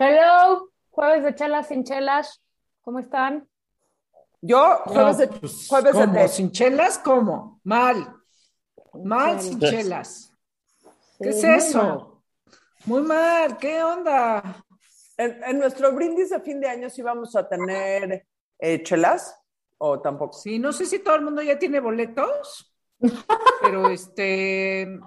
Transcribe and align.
Hello, 0.00 0.70
jueves 0.92 1.22
de 1.24 1.34
chelas 1.34 1.68
sin 1.68 1.84
chelas. 1.84 2.42
¿Cómo 2.80 3.00
están? 3.00 3.46
Yo, 4.40 4.76
jueves 4.86 5.18
de, 5.18 5.28
pues, 5.28 5.68
jueves 5.68 5.98
de 5.98 6.06
¿cómo? 6.06 6.14
té. 6.14 6.28
¿Sin 6.28 6.50
chelas? 6.50 6.98
¿Cómo? 6.98 7.60
Mal. 7.64 8.16
Mal 9.04 9.38
sin 9.40 9.58
chelas. 9.60 9.82
chelas. 9.82 10.34
¿Qué 11.20 11.32
Sí, 11.32 11.40
es 11.40 11.44
muy 11.44 11.54
eso? 11.56 12.22
Muy 12.86 13.02
mal. 13.02 13.58
¿Qué 13.58 13.82
onda? 13.82 14.64
En, 15.18 15.44
en 15.44 15.58
nuestro 15.58 15.92
brindis 15.92 16.30
de 16.30 16.40
fin 16.40 16.60
de 16.60 16.68
año 16.68 16.88
sí 16.88 17.02
vamos 17.02 17.36
a 17.36 17.46
tener 17.46 18.26
eh, 18.58 18.82
chelas 18.82 19.38
o 19.78 20.00
tampoco. 20.00 20.32
Sí, 20.32 20.58
no 20.58 20.72
sé 20.72 20.86
si 20.86 21.00
todo 21.00 21.16
el 21.16 21.22
mundo 21.22 21.42
ya 21.42 21.58
tiene 21.58 21.80
boletos, 21.80 22.74
pero 23.60 23.90
este 23.90 24.98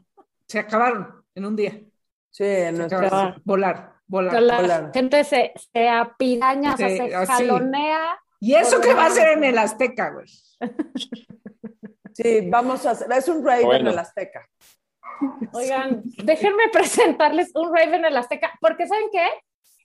se 0.47 0.59
acabaron 0.59 1.25
en 1.33 1.45
un 1.45 1.55
día. 1.55 1.81
Sí, 2.29 2.43
en 2.45 2.77
Se 2.77 2.83
nuestro. 2.83 3.07
acabaron. 3.07 3.19
acabaron. 3.19 3.41
Volar, 3.43 3.92
volar. 4.13 4.33
Que 4.33 4.41
la 4.41 4.91
gente 4.93 5.23
se, 5.23 5.53
se 5.73 5.89
apiraña, 5.89 6.73
o 6.73 6.77
sea, 6.77 6.87
se 6.89 7.15
así. 7.15 7.31
jalonea. 7.31 8.17
¿Y 8.39 8.55
eso 8.55 8.79
qué 8.81 8.93
va 8.93 9.05
a 9.07 9.09
ser 9.09 9.29
en 9.37 9.43
el 9.43 9.57
Azteca, 9.57 10.11
güey? 10.11 10.25
Sí, 12.15 12.47
vamos 12.47 12.85
a 12.85 12.91
hacer. 12.91 13.11
Es 13.11 13.27
un 13.27 13.43
rave 13.43 13.65
Bueno. 13.65 13.87
en 13.89 13.93
el 13.93 13.97
Azteca. 13.99 14.47
Oigan, 15.51 16.03
déjenme 16.23 16.69
presentarles 16.71 17.49
un 17.55 17.75
rave 17.75 17.95
en 17.95 18.05
el 18.05 18.15
Azteca, 18.15 18.51
porque 18.61 18.85
¿saben 18.87 19.05
qué? 19.11 19.25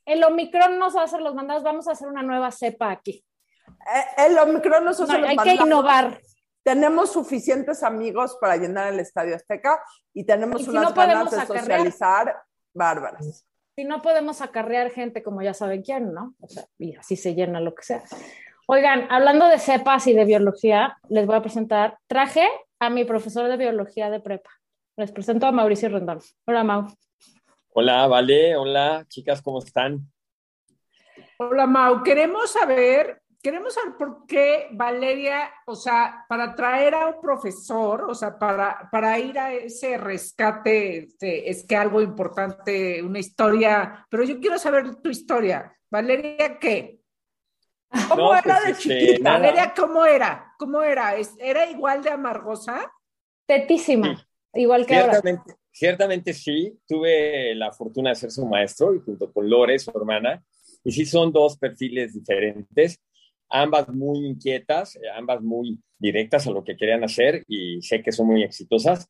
El 0.04 0.22
Omicron 0.24 0.78
nos 0.78 0.94
va 0.94 1.00
a 1.00 1.04
hacer 1.04 1.22
los 1.22 1.34
mandados, 1.34 1.62
vamos 1.62 1.88
a 1.88 1.92
hacer 1.92 2.06
una 2.06 2.22
nueva 2.22 2.50
cepa 2.50 2.90
aquí. 2.90 3.24
Eh, 3.66 4.26
el 4.26 4.38
Omicron 4.38 4.84
nos 4.84 5.00
hace 5.00 5.10
No, 5.12 5.18
los 5.20 5.28
hay 5.30 5.36
que 5.38 5.44
mandados. 5.44 5.66
innovar. 5.66 6.20
Tenemos 6.62 7.12
suficientes 7.12 7.82
amigos 7.82 8.36
para 8.38 8.58
llenar 8.58 8.92
el 8.92 9.00
Estadio 9.00 9.34
Azteca 9.34 9.82
y 10.12 10.24
tenemos 10.24 10.60
Y 10.60 10.64
si 10.64 10.70
unas 10.70 10.84
no 10.84 10.92
ganas 10.94 11.30
de 11.30 11.36
acarrear. 11.40 11.60
socializar 11.64 12.42
bárbaras. 12.74 13.46
Si 13.78 13.84
no 13.84 14.02
podemos 14.02 14.40
acarrear 14.40 14.90
gente 14.90 15.22
como 15.22 15.40
ya 15.40 15.54
saben 15.54 15.82
quién, 15.82 16.12
¿no? 16.12 16.34
O 16.40 16.48
sea, 16.48 16.64
y 16.80 16.96
así 16.96 17.14
se 17.14 17.36
llena 17.36 17.60
lo 17.60 17.76
que 17.76 17.84
sea. 17.84 18.02
Oigan, 18.66 19.06
hablando 19.08 19.46
de 19.46 19.60
cepas 19.60 20.08
y 20.08 20.14
de 20.14 20.24
biología, 20.24 20.98
les 21.08 21.26
voy 21.26 21.36
a 21.36 21.42
presentar, 21.42 21.96
traje 22.08 22.44
a 22.80 22.90
mi 22.90 23.04
profesor 23.04 23.48
de 23.48 23.56
biología 23.56 24.10
de 24.10 24.18
prepa. 24.18 24.50
Les 24.96 25.12
presento 25.12 25.46
a 25.46 25.52
Mauricio 25.52 25.90
Rendón. 25.90 26.18
Hola, 26.44 26.64
Mau. 26.64 26.88
Hola, 27.72 28.08
Vale, 28.08 28.56
hola, 28.56 29.04
chicas, 29.06 29.40
¿cómo 29.42 29.60
están? 29.60 30.10
Hola, 31.38 31.68
Mau. 31.68 32.02
Queremos 32.02 32.50
saber, 32.50 33.22
queremos 33.42 33.74
saber 33.74 33.96
por 33.96 34.26
qué 34.26 34.68
Valeria, 34.72 35.50
o 35.66 35.74
sea, 35.76 36.24
para 36.28 36.54
traer 36.54 36.94
a 36.94 37.06
un 37.06 37.20
profesor, 37.20 38.04
o 38.08 38.14
sea, 38.14 38.38
para, 38.38 38.88
para 38.90 39.18
ir 39.18 39.38
a 39.38 39.52
ese 39.52 39.96
rescate, 39.96 40.98
este, 41.04 41.48
es 41.50 41.64
que 41.66 41.76
algo 41.76 42.00
importante, 42.02 43.02
una 43.02 43.18
historia, 43.20 44.06
pero 44.10 44.24
yo 44.24 44.40
quiero 44.40 44.58
saber 44.58 44.96
tu 44.96 45.08
historia. 45.10 45.72
Valeria, 45.90 46.58
¿qué? 46.58 47.00
¿Cómo 48.08 48.16
No, 48.16 48.34
era 48.34 48.42
pues, 48.42 48.64
de 48.64 48.70
este, 48.72 48.82
chiquita? 49.06 49.22
nada. 49.22 49.38
Valeria, 49.38 49.72
¿cómo 49.74 50.04
era? 50.04 50.52
¿Cómo 50.58 50.82
era? 50.82 51.16
¿Es- 51.16 51.36
¿Era 51.38 51.70
igual 51.70 52.02
de 52.02 52.10
amargosa? 52.10 52.92
Tetísima, 53.46 54.26
igual 54.52 54.84
que 54.84 54.96
ahora. 54.96 55.12
Ciertamente, 55.12 55.54
ciertamente 55.70 56.32
sí, 56.34 56.78
tuve 56.86 57.54
la 57.54 57.72
fortuna 57.72 58.10
de 58.10 58.16
ser 58.16 58.30
su 58.30 58.44
maestro 58.46 58.94
y 58.94 59.00
junto 59.00 59.32
con 59.32 59.48
Lore, 59.48 59.78
su 59.78 59.90
hermana, 59.94 60.42
y 60.84 60.92
sí 60.92 61.06
son 61.06 61.32
dos 61.32 61.56
perfiles 61.56 62.12
diferentes, 62.12 63.00
ambas 63.50 63.88
muy 63.88 64.26
inquietas, 64.26 64.96
eh, 64.96 65.00
ambas 65.14 65.42
muy 65.42 65.80
directas 65.98 66.46
a 66.46 66.50
lo 66.50 66.64
que 66.64 66.76
querían 66.76 67.04
hacer 67.04 67.44
y 67.48 67.82
sé 67.82 68.02
que 68.02 68.12
son 68.12 68.26
muy 68.28 68.42
exitosas. 68.42 69.08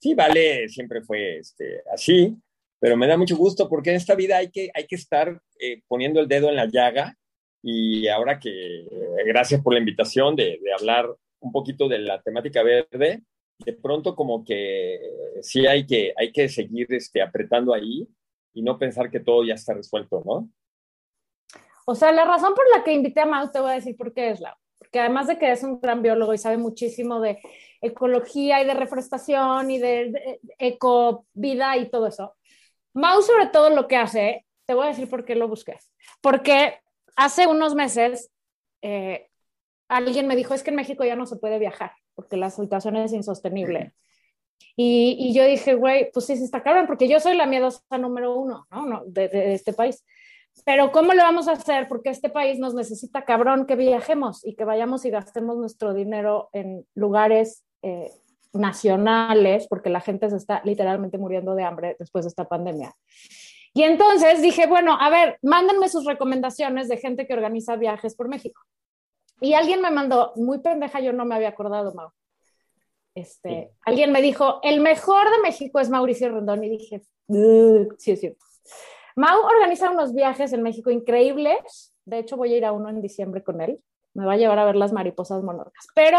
Sí, 0.00 0.14
Vale 0.14 0.68
siempre 0.68 1.02
fue 1.02 1.38
este, 1.38 1.82
así, 1.92 2.36
pero 2.78 2.96
me 2.96 3.06
da 3.06 3.16
mucho 3.16 3.36
gusto 3.36 3.68
porque 3.68 3.90
en 3.90 3.96
esta 3.96 4.14
vida 4.14 4.36
hay 4.38 4.50
que, 4.50 4.70
hay 4.74 4.86
que 4.86 4.96
estar 4.96 5.40
eh, 5.60 5.82
poniendo 5.88 6.20
el 6.20 6.28
dedo 6.28 6.48
en 6.48 6.56
la 6.56 6.66
llaga 6.66 7.16
y 7.62 8.06
ahora 8.08 8.38
que, 8.38 8.80
eh, 8.80 8.88
gracias 9.26 9.62
por 9.62 9.72
la 9.72 9.78
invitación 9.78 10.36
de, 10.36 10.60
hablar 10.78 11.08
un 11.40 11.52
poquito 11.52 11.88
de 11.88 11.98
la 11.98 12.20
temática 12.22 12.62
verde, 12.62 13.22
de 13.58 13.72
pronto 13.72 14.14
como 14.14 14.44
que 14.44 15.00
sí 15.40 15.66
hay 15.66 15.86
que, 15.86 16.12
hay 16.16 16.32
que 16.32 16.48
seguir 16.48 16.86
este, 16.92 17.22
apretando 17.22 17.72
ahí 17.72 18.06
y 18.54 18.62
no 18.62 18.78
pensar 18.78 19.10
que 19.10 19.20
todo 19.20 19.44
ya 19.44 19.54
está 19.54 19.74
resuelto, 19.74 20.22
¿no? 20.24 20.50
O 21.86 21.94
sea, 21.94 22.12
la 22.12 22.24
razón 22.24 22.54
por 22.54 22.64
la 22.76 22.84
que 22.84 22.92
invité 22.92 23.20
a 23.20 23.26
Mau, 23.26 23.50
te 23.50 23.60
voy 23.60 23.70
a 23.70 23.74
decir 23.74 23.96
por 23.96 24.12
qué 24.12 24.30
es 24.30 24.40
la. 24.40 24.58
Porque 24.78 25.00
además 25.00 25.26
de 25.28 25.38
que 25.38 25.50
es 25.50 25.62
un 25.62 25.80
gran 25.80 26.02
biólogo 26.02 26.34
y 26.34 26.38
sabe 26.38 26.58
muchísimo 26.58 27.20
de 27.20 27.38
ecología 27.80 28.62
y 28.62 28.66
de 28.66 28.74
reforestación 28.74 29.70
y 29.70 29.78
de, 29.78 30.10
de 30.10 30.40
eco 30.58 31.26
vida 31.32 31.76
y 31.78 31.88
todo 31.88 32.06
eso, 32.08 32.34
Mau, 32.92 33.22
sobre 33.22 33.46
todo 33.46 33.70
lo 33.70 33.88
que 33.88 33.96
hace, 33.96 34.46
te 34.66 34.74
voy 34.74 34.86
a 34.86 34.90
decir 34.90 35.08
por 35.08 35.24
qué 35.24 35.34
lo 35.36 35.48
busqué. 35.48 35.78
Porque 36.20 36.80
hace 37.16 37.46
unos 37.46 37.74
meses 37.74 38.30
eh, 38.82 39.28
alguien 39.88 40.26
me 40.26 40.36
dijo: 40.36 40.54
es 40.54 40.62
que 40.62 40.70
en 40.70 40.76
México 40.76 41.04
ya 41.04 41.16
no 41.16 41.26
se 41.26 41.36
puede 41.36 41.58
viajar 41.58 41.92
porque 42.16 42.36
la 42.36 42.50
situación 42.50 42.96
es 42.96 43.12
insostenible. 43.12 43.92
Y, 44.74 45.16
y 45.18 45.34
yo 45.34 45.44
dije, 45.44 45.74
güey, 45.74 46.10
pues 46.12 46.26
sí, 46.26 46.36
sí 46.36 46.44
está 46.44 46.62
cabrón, 46.62 46.86
porque 46.86 47.08
yo 47.08 47.20
soy 47.20 47.36
la 47.36 47.46
miedosa 47.46 47.82
número 47.98 48.34
uno, 48.34 48.66
¿no? 48.70 48.86
no 48.86 49.02
de, 49.06 49.28
de 49.28 49.54
este 49.54 49.72
país. 49.72 50.04
Pero 50.64 50.90
¿cómo 50.90 51.12
le 51.12 51.22
vamos 51.22 51.48
a 51.48 51.52
hacer? 51.52 51.86
Porque 51.88 52.10
este 52.10 52.28
país 52.28 52.58
nos 52.58 52.74
necesita 52.74 53.24
cabrón 53.24 53.66
que 53.66 53.76
viajemos 53.76 54.44
y 54.44 54.54
que 54.54 54.64
vayamos 54.64 55.04
y 55.04 55.10
gastemos 55.10 55.56
nuestro 55.56 55.94
dinero 55.94 56.48
en 56.52 56.86
lugares 56.94 57.64
eh, 57.82 58.10
nacionales, 58.52 59.66
porque 59.68 59.90
la 59.90 60.00
gente 60.00 60.28
se 60.30 60.36
está 60.36 60.62
literalmente 60.64 61.18
muriendo 61.18 61.54
de 61.54 61.64
hambre 61.64 61.96
después 61.98 62.24
de 62.24 62.30
esta 62.30 62.48
pandemia. 62.48 62.94
Y 63.74 63.82
entonces 63.82 64.40
dije, 64.40 64.66
bueno, 64.66 64.96
a 64.98 65.10
ver, 65.10 65.38
mándenme 65.42 65.88
sus 65.88 66.06
recomendaciones 66.06 66.88
de 66.88 66.96
gente 66.96 67.26
que 67.26 67.34
organiza 67.34 67.76
viajes 67.76 68.14
por 68.14 68.28
México. 68.28 68.62
Y 69.40 69.52
alguien 69.52 69.82
me 69.82 69.90
mandó, 69.90 70.32
muy 70.36 70.60
pendeja, 70.60 71.00
yo 71.00 71.12
no 71.12 71.26
me 71.26 71.34
había 71.34 71.50
acordado, 71.50 71.92
Mau. 71.94 72.08
Este. 73.14 73.72
Alguien 73.84 74.12
me 74.12 74.22
dijo, 74.22 74.60
el 74.62 74.80
mejor 74.80 75.30
de 75.30 75.42
México 75.42 75.78
es 75.78 75.90
Mauricio 75.90 76.30
Rendón. 76.30 76.64
Y 76.64 76.70
dije, 76.70 77.02
"Ugh, 77.28 77.94
sí, 77.98 78.12
es 78.12 78.20
cierto. 78.20 78.44
Mau 79.16 79.40
organiza 79.44 79.90
unos 79.90 80.14
viajes 80.14 80.52
en 80.52 80.62
México 80.62 80.90
increíbles. 80.90 81.94
De 82.04 82.18
hecho, 82.18 82.36
voy 82.36 82.54
a 82.54 82.56
ir 82.58 82.64
a 82.64 82.72
uno 82.72 82.88
en 82.90 83.00
diciembre 83.00 83.42
con 83.42 83.60
él. 83.60 83.80
Me 84.14 84.24
va 84.24 84.34
a 84.34 84.36
llevar 84.36 84.58
a 84.58 84.64
ver 84.64 84.76
las 84.76 84.92
mariposas 84.92 85.42
monarcas. 85.42 85.86
Pero 85.94 86.18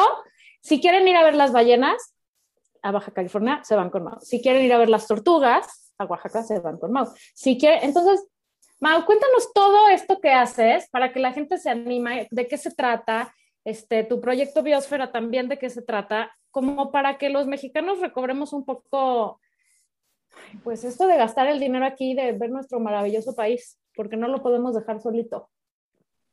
si 0.62 0.81
quieren 0.81 1.08
ir 1.08 1.16
a 1.16 1.24
ver 1.24 1.35
las 1.35 1.52
ballenas 1.52 2.13
a 2.81 2.91
Baja 2.91 3.12
California, 3.12 3.62
se 3.63 3.75
van 3.75 3.90
con 3.90 4.03
Mau. 4.03 4.19
Si 4.22 4.41
quieren 4.41 4.63
ir 4.63 4.74
a 4.74 4.78
ver 4.78 4.90
las 4.90 5.08
tortugas 5.08 5.94
a 5.97 6.06
Oaxaca, 6.06 6.44
se 6.44 6.59
van 6.59 6.78
con 6.78 6.91
Mau. 6.91 7.08
Si 7.34 7.58
quieren, 7.58 7.80
entonces, 7.84 8.28
Mau, 8.80 9.06
cuéntanos 9.06 9.52
todo 9.53 9.90
esto 9.90 10.19
que 10.19 10.31
haces 10.31 10.90
para 10.90 11.14
que 11.14 11.19
la 11.19 11.34
gente 11.34 11.58
se 11.58 11.69
anime, 11.69 12.28
de 12.31 12.47
qué 12.47 12.58
se 12.58 12.72
trata, 12.72 13.34
este, 13.64 14.03
tu 14.03 14.22
proyecto 14.22 14.64
Biosfera 14.64 15.12
también 15.12 15.50
de 15.50 15.58
qué 15.59 15.69
se 15.69 15.81
trata, 15.81 16.31
como 16.52 16.91
para 16.91 17.18
que 17.18 17.29
los 17.29 17.47
mexicanos 17.47 18.00
recobremos 18.00 18.53
un 18.53 18.66
poco, 18.66 19.40
pues 20.64 20.84
esto 20.84 21.08
de 21.08 21.18
gastar 21.18 21.48
el 21.48 21.59
dinero 21.59 21.86
aquí, 21.86 22.14
de 22.14 22.34
ver 22.34 22.50
nuestro 22.50 22.80
maravilloso 22.80 23.36
país, 23.36 23.80
porque 23.96 24.18
no 24.18 24.28
lo 24.28 24.42
podemos 24.42 24.75
dejar 24.75 25.02
solito. 25.02 25.50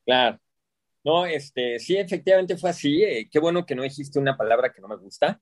Claro. 0.05 0.39
No, 1.03 1.27
este, 1.27 1.79
sí, 1.79 1.97
efectivamente 1.97 2.57
fue 2.57 2.71
así. 2.71 3.03
Eh, 3.03 3.29
qué 3.31 3.39
bueno 3.39 3.67
que 3.67 3.75
no 3.75 3.83
dijiste 3.83 4.19
una 4.19 4.37
palabra 4.37 4.73
que 4.73 4.81
no 4.81 4.89
me 4.89 4.97
gusta, 4.97 5.41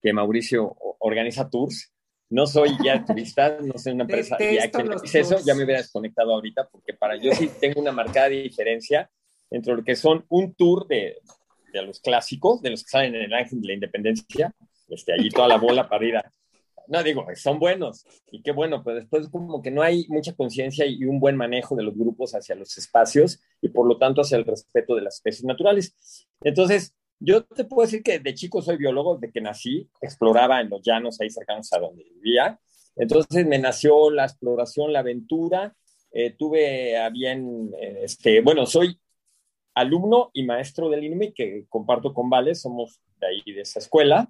que 0.00 0.12
Mauricio 0.12 0.74
organiza 1.00 1.50
tours. 1.50 1.92
No 2.30 2.46
soy 2.46 2.70
ya 2.82 3.04
turista, 3.06 3.58
no 3.60 3.76
soy 3.76 3.92
una 3.92 4.04
empresa. 4.04 4.36
Ya 4.38 4.46
Detesto 4.46 4.78
que 4.78 4.84
me 4.84 4.90
los 4.90 5.02
dices 5.02 5.30
eso, 5.30 5.44
ya 5.44 5.54
me 5.54 5.64
hubiera 5.64 5.80
desconectado 5.80 6.32
ahorita, 6.32 6.68
porque 6.70 6.94
para 6.94 7.16
yo 7.16 7.32
sí 7.32 7.50
tengo 7.60 7.80
una 7.80 7.92
marcada 7.92 8.28
diferencia 8.28 9.10
entre 9.50 9.74
lo 9.74 9.84
que 9.84 9.96
son 9.96 10.24
un 10.30 10.54
tour 10.54 10.86
de, 10.88 11.18
de 11.72 11.82
los 11.82 12.00
clásicos, 12.00 12.62
de 12.62 12.70
los 12.70 12.84
que 12.84 12.90
salen 12.90 13.14
en 13.14 13.22
el 13.22 13.34
Ángel 13.34 13.60
de 13.60 13.66
la 13.66 13.74
Independencia, 13.74 14.54
este, 14.88 15.12
allí 15.12 15.30
toda 15.30 15.48
la 15.48 15.56
bola 15.56 15.88
para 15.88 16.04
ir 16.04 16.16
a... 16.16 16.32
No, 16.92 17.02
digo, 17.02 17.24
son 17.36 17.58
buenos, 17.58 18.04
y 18.30 18.42
qué 18.42 18.52
bueno, 18.52 18.84
pero 18.84 18.96
después 18.96 19.26
como 19.30 19.62
que 19.62 19.70
no 19.70 19.80
hay 19.80 20.04
mucha 20.10 20.34
conciencia 20.34 20.84
y 20.84 21.06
un 21.06 21.20
buen 21.20 21.36
manejo 21.36 21.74
de 21.74 21.82
los 21.82 21.96
grupos 21.96 22.34
hacia 22.34 22.54
los 22.54 22.76
espacios 22.76 23.40
y 23.62 23.68
por 23.68 23.88
lo 23.88 23.96
tanto 23.96 24.20
hacia 24.20 24.36
el 24.36 24.44
respeto 24.44 24.94
de 24.94 25.00
las 25.00 25.14
especies 25.14 25.44
naturales. 25.44 26.28
Entonces, 26.42 26.94
yo 27.18 27.44
te 27.44 27.64
puedo 27.64 27.86
decir 27.86 28.02
que 28.02 28.18
de 28.18 28.34
chico 28.34 28.60
soy 28.60 28.76
biólogo, 28.76 29.16
de 29.16 29.32
que 29.32 29.40
nací, 29.40 29.88
exploraba 30.02 30.60
en 30.60 30.68
los 30.68 30.82
llanos 30.82 31.18
ahí 31.18 31.30
cercanos 31.30 31.72
a 31.72 31.78
donde 31.78 32.04
vivía. 32.04 32.60
Entonces 32.94 33.46
me 33.46 33.58
nació 33.58 34.10
la 34.10 34.24
exploración, 34.24 34.92
la 34.92 34.98
aventura. 34.98 35.74
Eh, 36.12 36.36
tuve 36.38 36.98
a 36.98 37.08
bien, 37.08 37.72
eh, 37.80 38.00
este, 38.02 38.42
bueno, 38.42 38.66
soy 38.66 39.00
alumno 39.74 40.30
y 40.34 40.42
maestro 40.42 40.90
del 40.90 41.04
INMI 41.04 41.32
que 41.32 41.64
comparto 41.70 42.12
con 42.12 42.28
Vale, 42.28 42.54
somos 42.54 43.00
de 43.18 43.28
ahí 43.28 43.42
de 43.46 43.62
esa 43.62 43.78
escuela. 43.78 44.28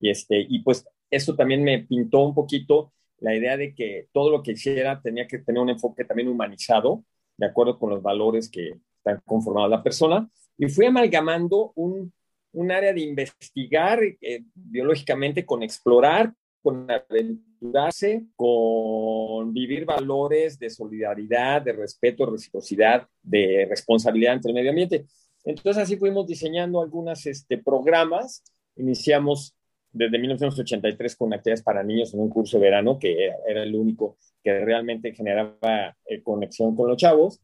Y, 0.00 0.08
este, 0.08 0.46
y 0.48 0.60
pues 0.60 0.86
eso 1.10 1.34
también 1.34 1.62
me 1.62 1.80
pintó 1.80 2.20
un 2.20 2.34
poquito 2.34 2.92
la 3.20 3.34
idea 3.34 3.56
de 3.56 3.74
que 3.74 4.08
todo 4.12 4.30
lo 4.30 4.42
que 4.42 4.52
hiciera 4.52 5.00
tenía 5.00 5.26
que 5.26 5.38
tener 5.38 5.60
un 5.60 5.70
enfoque 5.70 6.04
también 6.04 6.28
humanizado, 6.28 7.04
de 7.36 7.46
acuerdo 7.46 7.78
con 7.78 7.90
los 7.90 8.02
valores 8.02 8.48
que 8.48 8.74
están 8.96 9.20
conformados 9.24 9.70
la 9.70 9.82
persona. 9.82 10.28
Y 10.56 10.68
fui 10.68 10.86
amalgamando 10.86 11.72
un, 11.74 12.12
un 12.52 12.70
área 12.70 12.92
de 12.92 13.00
investigar 13.00 14.00
eh, 14.02 14.42
biológicamente 14.54 15.44
con 15.44 15.62
explorar, 15.62 16.32
con 16.62 16.90
aventura 16.90 17.48
aventurarse, 17.60 18.24
con 18.36 19.52
vivir 19.52 19.84
valores 19.84 20.58
de 20.58 20.70
solidaridad, 20.70 21.62
de 21.62 21.72
respeto, 21.72 22.26
reciprocidad, 22.26 23.06
de 23.22 23.66
responsabilidad 23.68 24.34
entre 24.34 24.50
el 24.50 24.54
medio 24.54 24.70
ambiente. 24.70 25.06
Entonces 25.44 25.82
así 25.82 25.96
fuimos 25.96 26.26
diseñando 26.26 26.80
algunos 26.80 27.26
este, 27.26 27.58
programas. 27.58 28.42
Iniciamos 28.76 29.54
desde 29.98 30.18
1983 30.18 31.16
con 31.16 31.34
actividades 31.34 31.62
para 31.62 31.82
niños 31.82 32.14
en 32.14 32.20
un 32.20 32.30
curso 32.30 32.58
de 32.58 32.64
verano, 32.64 32.98
que 32.98 33.32
era 33.46 33.64
el 33.64 33.74
único 33.74 34.16
que 34.42 34.64
realmente 34.64 35.12
generaba 35.12 35.96
eh, 36.06 36.22
conexión 36.22 36.76
con 36.76 36.88
los 36.88 36.96
chavos. 36.96 37.40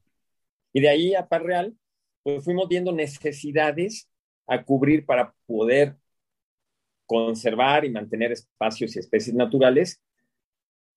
Y 0.73 0.81
de 0.81 0.89
ahí 0.89 1.15
a 1.15 1.27
Parreal, 1.27 1.75
pues 2.23 2.45
fuimos 2.45 2.69
viendo 2.69 2.93
necesidades 2.93 4.09
a 4.47 4.62
cubrir 4.62 5.05
para 5.05 5.35
poder 5.47 5.97
conservar 7.06 7.85
y 7.85 7.91
mantener 7.91 8.31
espacios 8.33 8.95
y 8.95 9.01
especies 9.01 9.35
naturales, 9.35 10.01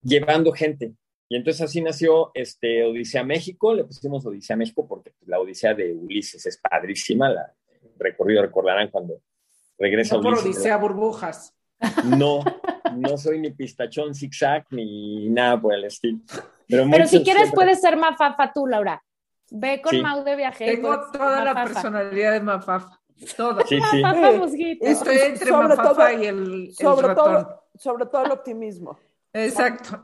llevando 0.04 0.52
gente. 0.52 0.94
Y 1.28 1.36
entonces 1.36 1.62
así 1.64 1.82
nació 1.82 2.32
este, 2.36 2.84
Odisea 2.84 3.24
México, 3.24 3.74
le 3.74 3.84
pusimos 3.84 4.26
Odisea 4.26 4.56
México 4.56 4.88
porque 4.88 5.14
la 5.26 5.40
Odisea 5.40 5.74
de 5.74 5.92
Ulises 5.92 6.46
es 6.46 6.58
padrísima, 6.58 7.30
la 7.30 7.54
recorrido 7.98 8.44
recordarán 8.44 8.90
cuando 8.92 9.22
regresa 9.78 10.16
no 10.16 10.22
por 10.22 10.40
Odisea 10.40 10.78
Burbujas. 10.78 11.54
No, 12.06 12.44
no 12.96 13.18
soy 13.18 13.40
ni 13.40 13.52
pistachón 13.52 14.16
zigzag 14.16 14.66
ni 14.72 15.30
nada 15.30 15.60
por 15.60 15.74
el 15.74 15.86
estilo. 15.86 16.20
Pero, 16.68 17.08
si 17.08 17.24
quieres 17.24 17.52
puedes 17.54 17.82
ser 17.82 17.98
Mafafa 17.98 18.52
tú, 18.54 18.68
Laura. 18.68 19.04
Ve 19.50 19.82
con 19.82 20.02
Mau 20.02 20.24
de 20.24 20.36
viaje. 20.36 20.66
Tengo 20.66 21.00
toda 21.12 21.44
la 21.44 21.54
personalidad 21.54 22.34
de 22.34 22.42
Mafafa. 22.42 23.00
Todo. 23.36 23.66
Sí, 23.66 23.80
sí. 23.92 24.78
Estoy 24.82 25.18
entre 25.18 25.48
sobre 25.48 25.68
Mafafa 25.70 26.14
y 26.14 26.26
el, 26.26 26.74
sobre 26.74 27.16
Todo, 27.16 27.64
sobre 27.76 28.06
todo 28.06 28.26
el 28.26 28.32
optimismo. 28.32 29.00
Exacto. 29.46 30.02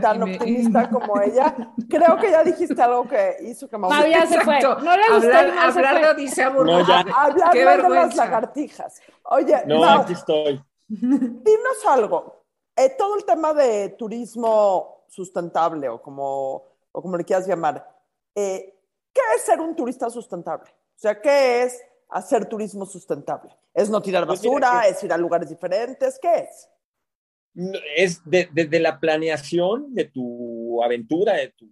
tan, 0.00 0.22
optimista 0.22 0.88
como 0.90 1.20
ella. 1.20 1.54
Creo 1.88 2.16
que 2.18 2.30
ya 2.30 2.42
dijiste 2.42 2.80
algo 2.80 3.06
que 3.06 3.36
hizo 3.42 3.68
que 3.68 3.76
Mau 3.76 3.90
ya 4.06 4.26
se 4.26 4.40
fue. 4.40 4.60
No 4.60 4.96
le 4.96 5.10
gustó 5.14 5.36
hablar, 5.36 5.58
hablar 5.58 6.00
de 6.00 6.10
Odisea 6.10 6.50
no, 6.50 6.78
Hablar 6.78 7.82
de 7.82 7.88
las 7.88 8.16
lagartijas. 8.16 9.00
Oye, 9.24 9.62
no, 9.66 9.84
aquí 9.84 10.12
estoy. 10.12 10.62
Dinos 10.88 11.86
algo. 11.88 12.44
Eh, 12.76 12.94
todo 12.98 13.16
el 13.16 13.24
tema 13.24 13.54
de 13.54 13.90
turismo 13.90 15.04
sustentable 15.08 15.88
o 15.88 16.02
como, 16.02 16.64
o 16.90 17.02
como 17.02 17.16
le 17.16 17.24
quieras 17.24 17.46
llamar, 17.46 17.88
eh, 18.34 18.74
¿qué 19.12 19.20
es 19.36 19.42
ser 19.42 19.60
un 19.60 19.76
turista 19.76 20.10
sustentable? 20.10 20.70
O 20.70 20.98
sea, 20.98 21.20
¿qué 21.20 21.62
es 21.62 21.80
hacer 22.10 22.46
turismo 22.46 22.84
sustentable? 22.84 23.56
¿Es 23.72 23.88
no 23.90 24.02
tirar 24.02 24.26
pues 24.26 24.40
basura? 24.40 24.86
¿Es 24.88 25.02
ir 25.04 25.12
a 25.12 25.16
lugares 25.16 25.48
diferentes? 25.48 26.18
¿Qué 26.20 26.34
es? 26.38 26.68
Es 27.96 28.22
desde 28.24 28.80
la 28.80 28.98
planeación 28.98 29.94
de 29.94 30.06
tu 30.06 30.82
aventura, 30.82 31.34
de 31.34 31.48
tu 31.56 31.70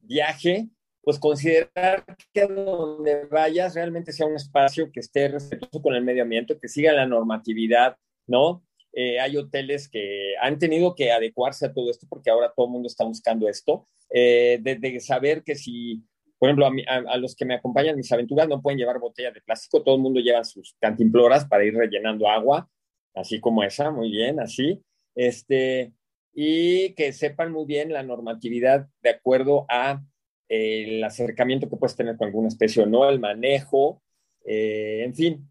viaje, 0.00 0.68
pues 1.02 1.18
considerar 1.18 2.04
que 2.32 2.46
donde 2.46 3.24
vayas 3.26 3.74
realmente 3.74 4.12
sea 4.12 4.26
un 4.26 4.36
espacio 4.36 4.90
que 4.92 5.00
esté 5.00 5.28
respetuoso 5.28 5.80
con 5.80 5.94
el 5.94 6.04
medio 6.04 6.22
ambiente, 6.22 6.58
que 6.60 6.68
siga 6.68 6.92
la 6.92 7.06
normatividad, 7.06 7.96
¿no? 8.26 8.64
Eh, 8.92 9.20
hay 9.20 9.36
hoteles 9.36 9.88
que 9.88 10.34
han 10.40 10.58
tenido 10.58 10.94
que 10.94 11.12
adecuarse 11.12 11.66
a 11.66 11.72
todo 11.72 11.90
esto 11.90 12.06
porque 12.08 12.30
ahora 12.30 12.52
todo 12.54 12.66
el 12.66 12.72
mundo 12.72 12.88
está 12.88 13.04
buscando 13.04 13.48
esto, 13.48 13.88
eh, 14.10 14.58
de, 14.60 15.00
saber 15.00 15.44
que 15.44 15.54
si, 15.54 16.02
por 16.38 16.48
ejemplo, 16.48 16.66
a, 16.66 17.16
los 17.16 17.36
que 17.36 17.44
me 17.44 17.54
acompañan 17.54 17.90
en 17.90 17.98
mis 17.98 18.10
aventuras 18.10 18.48
no 18.48 18.60
pueden 18.60 18.78
llevar 18.78 18.98
botellas 18.98 19.32
de 19.32 19.40
plástico, 19.40 19.82
todo 19.82 19.94
el 19.94 20.02
mundo 20.02 20.20
lleva 20.20 20.42
sus 20.42 20.74
cantimploras 20.80 21.46
para 21.46 21.64
ir 21.64 21.74
rellenando 21.74 22.28
agua, 22.28 22.68
así 23.14 23.40
como 23.40 23.62
esa, 23.62 23.90
muy 23.90 24.10
bien, 24.10 24.40
así, 24.40 24.82
este, 25.14 25.92
y 26.32 26.94
que 26.94 27.12
sepan 27.12 27.52
muy 27.52 27.66
bien 27.66 27.92
la 27.92 28.02
normatividad 28.02 28.88
de 29.02 29.10
acuerdo 29.10 29.66
a 29.68 30.02
eh, 30.48 30.84
el 30.84 31.04
acercamiento 31.04 31.68
que 31.68 31.76
puedes 31.76 31.96
tener 31.96 32.16
con 32.16 32.28
alguna 32.28 32.48
especie 32.48 32.82
o 32.82 32.86
no, 32.86 33.08
el 33.08 33.20
manejo, 33.20 34.02
en 34.42 35.14
fin, 35.14 35.50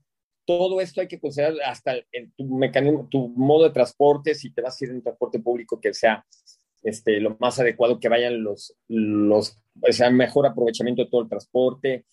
todo 0.49 0.81
esto 0.81 0.99
hay 0.99 1.07
que 1.07 1.19
considerar 1.19 1.53
hasta 1.63 1.93
tu 2.35 2.43
mecanismo, 2.45 3.07
tu 3.07 3.29
modo 3.29 3.65
de 3.65 3.69
transporte, 3.69 4.33
si 4.33 4.51
te 4.51 4.63
vas 4.63 4.81
a 4.81 4.85
ir 4.85 4.89
en 4.89 5.03
transporte 5.03 5.39
público 5.39 5.79
que 5.79 5.93
sea 5.93 6.25
este, 6.81 7.19
lo 7.19 7.37
más 7.39 7.59
adecuado, 7.59 7.99
que 7.99 8.09
vayan 8.09 8.43
los, 8.43 8.75
los, 8.87 9.59
sea, 9.91 10.09
mejor 10.09 10.47
aprovechamiento 10.47 11.03
de 11.03 11.09
todo 11.11 11.21
el 11.21 11.29
transporte, 11.29 12.05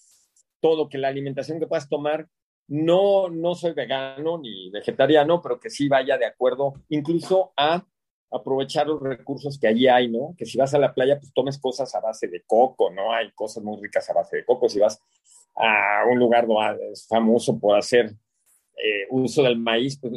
todo, 0.61 0.91
que 0.91 0.99
la 0.99 1.09
alimentación 1.09 1.59
que 1.59 1.67
puedas 1.67 1.89
tomar, 1.89 2.29
no, 2.69 3.29
no 3.29 3.55
soy 3.55 3.73
vegano 3.73 4.39
ni 4.39 4.71
vegetariano, 4.71 5.41
pero 5.41 5.61
que 5.61 5.71
sí 5.71 5.89
vaya 5.89 6.19
de 6.19 6.27
acuerdo 6.27 6.75
incluso 6.89 7.53
a 7.57 7.85
aprovechar 8.31 8.87
los 8.87 9.01
recursos 9.01 9.59
que 9.59 9.69
allí 9.69 9.87
hay, 9.87 10.09
¿no? 10.09 10.35
Que 10.37 10.47
si 10.47 10.59
vas 10.59 10.75
a 10.75 10.79
la 10.79 10.93
playa, 10.93 11.19
pues 11.19 11.33
tomes 11.33 11.59
cosas 11.59 11.95
a 11.95 12.01
base 12.01 12.29
de 12.29 12.43
coco, 12.47 12.91
¿no? 12.91 13.13
Hay 13.13 13.31
cosas 13.33 13.63
muy 13.63 13.81
ricas 13.81 14.09
a 14.11 14.15
base 14.15 14.39
de 14.39 14.45
coco. 14.45 14.69
Si 14.69 14.79
vas 14.79 15.01
a 15.55 16.05
un 16.11 16.19
lugar 16.19 16.47
famoso 17.09 17.59
por 17.59 17.79
hacer 17.79 18.07
eh, 18.77 19.07
uso 19.11 19.43
del 19.43 19.59
maíz, 19.59 19.99
pues, 19.99 20.15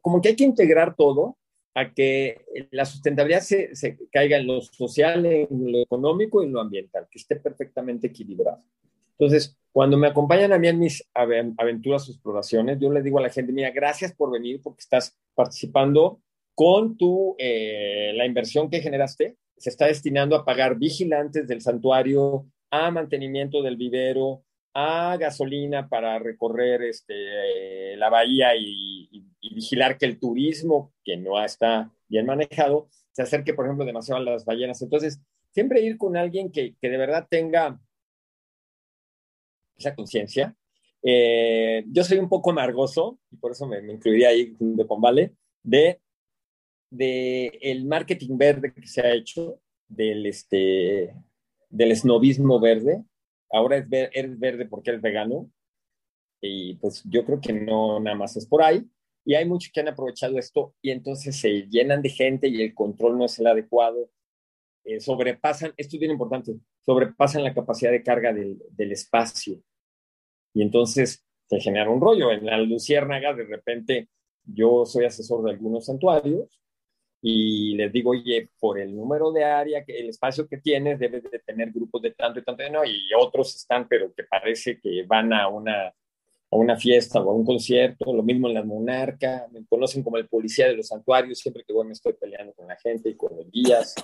como 0.00 0.20
que 0.20 0.30
hay 0.30 0.36
que 0.36 0.44
integrar 0.44 0.96
todo 0.96 1.36
a 1.74 1.92
que 1.92 2.44
la 2.70 2.84
sustentabilidad 2.84 3.40
se, 3.40 3.74
se, 3.74 3.98
caiga 4.10 4.36
en 4.36 4.46
lo 4.46 4.60
social, 4.60 5.26
en 5.26 5.72
lo 5.72 5.82
económico 5.82 6.42
y 6.42 6.46
en 6.46 6.52
lo 6.52 6.60
ambiental, 6.60 7.08
que 7.10 7.18
esté 7.18 7.36
perfectamente 7.36 8.06
equilibrado. 8.06 8.62
Entonces, 9.18 9.56
cuando 9.72 9.96
me 9.96 10.08
acompañan 10.08 10.52
a 10.52 10.58
mí 10.58 10.68
en 10.68 10.78
mis 10.78 11.04
aventuras 11.14 12.08
exploraciones, 12.08 12.78
yo 12.80 12.92
le 12.92 13.02
digo 13.02 13.18
a 13.18 13.22
la 13.22 13.30
gente, 13.30 13.52
mira, 13.52 13.70
gracias 13.70 14.14
por 14.14 14.30
venir 14.30 14.60
porque 14.62 14.80
estás 14.80 15.18
participando 15.34 16.20
con 16.54 16.96
tu, 16.96 17.34
eh, 17.38 18.12
la 18.14 18.26
inversión 18.26 18.70
que 18.70 18.80
generaste, 18.80 19.36
se 19.56 19.70
está 19.70 19.86
destinando 19.86 20.36
a 20.36 20.44
pagar 20.44 20.76
vigilantes 20.76 21.48
del 21.48 21.60
santuario, 21.60 22.46
a 22.70 22.90
mantenimiento 22.90 23.62
del 23.62 23.76
vivero, 23.76 24.44
a 24.74 25.16
gasolina 25.16 25.88
para 25.88 26.18
recorrer 26.18 26.82
este, 26.82 27.96
la 27.96 28.10
bahía 28.10 28.56
y, 28.56 29.24
vigilar 29.54 29.96
que 29.96 30.06
el 30.06 30.18
turismo, 30.18 30.92
que 31.04 31.16
no 31.16 31.42
está 31.42 31.88
bien 32.08 32.26
manejado, 32.26 32.88
se 33.12 33.22
acerque, 33.22 33.54
por 33.54 33.66
ejemplo, 33.66 33.84
demasiado 33.84 34.20
a 34.20 34.24
las 34.24 34.44
ballenas. 34.44 34.82
Entonces, 34.82 35.20
siempre 35.50 35.80
ir 35.80 35.96
con 35.96 36.16
alguien 36.16 36.50
que, 36.50 36.74
de 36.82 36.96
verdad 36.96 37.28
tenga 37.30 37.78
esa 39.76 39.94
conciencia. 39.94 40.54
Eh, 41.02 41.84
yo 41.88 42.02
soy 42.04 42.18
un 42.18 42.28
poco 42.28 42.50
amargoso, 42.50 43.18
y 43.30 43.36
por 43.36 43.52
eso 43.52 43.66
me, 43.66 43.78
incluiría 43.92 44.28
ahí 44.28 44.56
de 44.58 44.86
con 44.86 45.00
Vale, 45.00 45.34
de, 45.62 46.00
de 46.90 47.58
el 47.60 47.84
marketing 47.84 48.38
verde 48.38 48.72
que 48.72 48.86
se 48.86 49.00
ha 49.02 49.14
hecho, 49.14 49.60
del, 49.88 50.26
este, 50.26 51.14
del 51.68 51.96
snobismo 51.96 52.60
verde, 52.60 53.04
ahora 53.50 53.78
es 53.78 53.86
eres 53.90 54.38
verde 54.38 54.66
porque 54.66 54.90
eres 54.90 55.02
vegano. 55.02 55.50
Y 56.40 56.74
pues 56.74 57.02
yo 57.04 57.24
creo 57.24 57.40
que 57.40 57.52
no 57.52 58.00
nada 58.00 58.16
más 58.16 58.36
es 58.36 58.46
por 58.46 58.62
ahí. 58.62 58.84
Y 59.24 59.34
hay 59.34 59.46
muchos 59.46 59.72
que 59.72 59.80
han 59.80 59.88
aprovechado 59.88 60.38
esto 60.38 60.74
y 60.82 60.90
entonces 60.90 61.40
se 61.40 61.62
llenan 61.70 62.02
de 62.02 62.10
gente 62.10 62.48
y 62.48 62.60
el 62.60 62.74
control 62.74 63.16
no 63.16 63.24
es 63.24 63.38
el 63.38 63.46
adecuado. 63.46 64.10
Eh, 64.84 65.00
sobrepasan, 65.00 65.72
esto 65.76 65.96
es 65.96 66.00
bien 66.00 66.12
importante, 66.12 66.54
sobrepasan 66.84 67.42
la 67.42 67.54
capacidad 67.54 67.90
de 67.90 68.02
carga 68.02 68.32
del, 68.32 68.58
del 68.70 68.92
espacio. 68.92 69.60
Y 70.52 70.62
entonces 70.62 71.24
se 71.46 71.60
genera 71.60 71.90
un 71.90 72.00
rollo. 72.00 72.30
En 72.30 72.46
la 72.46 72.58
Luciérnaga, 72.58 73.34
de 73.34 73.44
repente, 73.44 74.08
yo 74.44 74.84
soy 74.84 75.06
asesor 75.06 75.44
de 75.44 75.52
algunos 75.52 75.86
santuarios 75.86 76.60
y 77.26 77.74
les 77.76 77.90
digo, 77.90 78.10
oye, 78.10 78.50
por 78.60 78.78
el 78.78 78.94
número 78.94 79.32
de 79.32 79.44
área, 79.44 79.82
que 79.82 79.98
el 79.98 80.10
espacio 80.10 80.46
que 80.46 80.58
tienes, 80.58 80.98
debes 80.98 81.22
de 81.22 81.38
tener 81.38 81.70
grupos 81.70 82.02
de 82.02 82.10
tanto 82.10 82.38
y 82.38 82.44
tanto, 82.44 82.62
no, 82.70 82.84
y 82.84 83.08
otros 83.18 83.56
están, 83.56 83.88
pero 83.88 84.12
que 84.12 84.24
parece 84.24 84.78
que 84.78 85.04
van 85.06 85.32
a 85.32 85.48
una, 85.48 85.86
a 85.86 85.94
una 86.50 86.76
fiesta 86.76 87.20
o 87.22 87.30
a 87.30 87.34
un 87.34 87.46
concierto, 87.46 88.12
lo 88.12 88.22
mismo 88.22 88.48
en 88.48 88.54
la 88.54 88.62
monarca, 88.62 89.48
me 89.52 89.64
conocen 89.64 90.02
como 90.02 90.18
el 90.18 90.28
policía 90.28 90.68
de 90.68 90.76
los 90.76 90.88
santuarios, 90.88 91.38
siempre 91.38 91.64
que 91.66 91.72
voy 91.72 91.86
me 91.86 91.94
estoy 91.94 92.12
peleando 92.12 92.52
con 92.52 92.68
la 92.68 92.76
gente 92.76 93.08
y 93.08 93.16
con 93.16 93.34
los 93.34 93.50
guías. 93.50 93.94